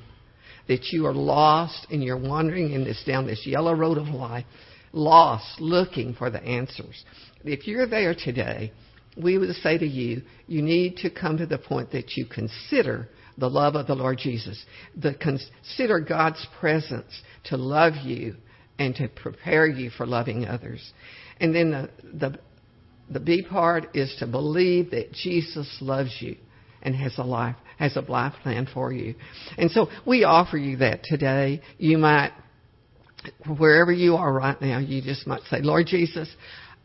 [0.68, 4.46] that you are lost and you're wandering in this down this yellow road of life,
[4.92, 7.04] lost, looking for the answers.
[7.44, 8.72] If you're there today,
[9.16, 13.08] we would say to you, you need to come to the point that you consider
[13.38, 14.64] the love of the Lord Jesus.
[14.96, 17.12] The, consider God's presence
[17.44, 18.36] to love you
[18.78, 20.92] and to prepare you for loving others.
[21.40, 22.38] And then the, the,
[23.10, 26.36] the B part is to believe that Jesus loves you
[26.82, 29.14] and has a life, has a life plan for you.
[29.58, 31.60] And so we offer you that today.
[31.78, 32.32] You might,
[33.58, 36.28] wherever you are right now, you just might say, Lord Jesus,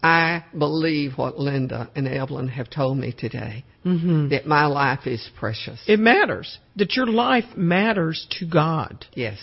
[0.01, 3.65] I believe what Linda and Evelyn have told me today.
[3.85, 4.29] Mm-hmm.
[4.29, 5.81] That my life is precious.
[5.87, 6.57] It matters.
[6.75, 9.05] That your life matters to God.
[9.13, 9.37] Yes.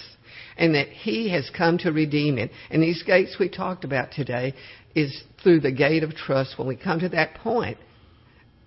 [0.58, 2.50] And that He has come to redeem it.
[2.70, 4.54] And these gates we talked about today
[4.94, 6.58] is through the gate of trust.
[6.58, 7.78] When we come to that point,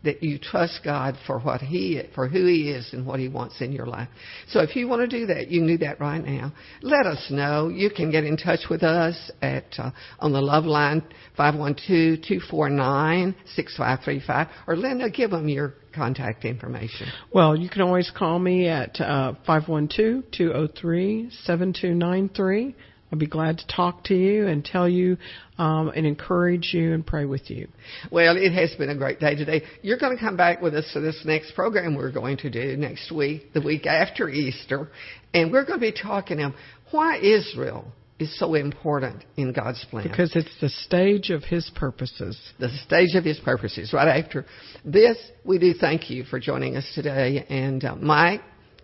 [0.04, 3.62] that you trust God for what He, for who He is and what He wants
[3.62, 4.08] in your life.
[4.48, 6.54] So if you want to do that, you can do that right now.
[6.82, 7.68] Let us know.
[7.70, 11.04] You can get in touch with us at uh, on the Love Line
[11.36, 15.74] five one two two four nine six five three five, or Linda, give them your
[15.94, 17.08] contact information.
[17.34, 21.30] Well, you can always call me at uh, five one two two zero oh three
[21.44, 22.76] seven two nine three.
[23.12, 25.18] I'll be glad to talk to you and tell you
[25.58, 27.68] um, and encourage you and pray with you.
[28.12, 29.64] Well, it has been a great day today.
[29.82, 32.78] You're going to come back with us for this next program we're going to do
[32.78, 34.90] next week, the week after Easter,
[35.34, 36.56] and we're going to be talking about
[36.92, 40.08] why Israel is so important in God's plan.
[40.08, 42.38] Because it's the stage of His purposes.
[42.60, 43.94] The stage of His purposes.
[43.94, 44.46] Right after
[44.84, 47.46] this, we do thank you for joining us today.
[47.50, 48.42] And uh, Mike,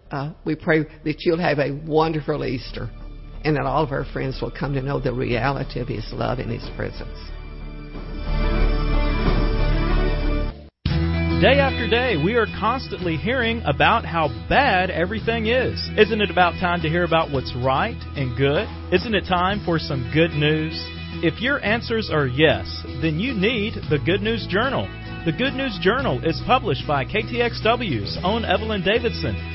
[0.10, 2.90] uh, we pray that you'll have a wonderful Easter
[3.46, 6.40] and that all of our friends will come to know the reality of His love
[6.40, 7.18] and His presence.
[11.42, 15.78] Day after day, we are constantly hearing about how bad everything is.
[15.96, 18.68] Isn't it about time to hear about what's right and good?
[18.92, 20.74] Isn't it time for some good news?
[21.22, 22.66] If your answers are yes,
[23.02, 24.88] then you need the Good News Journal.
[25.26, 29.55] The Good News Journal is published by KTXW's own Evelyn Davison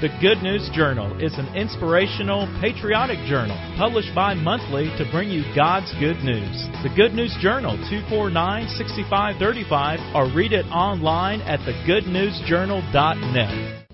[0.00, 5.44] The Good News Journal is an inspirational, patriotic journal published bi monthly to bring you
[5.54, 6.66] God's good news.
[6.82, 13.85] The Good News Journal, 249 6535, or read it online at thegoodnewsjournal.net.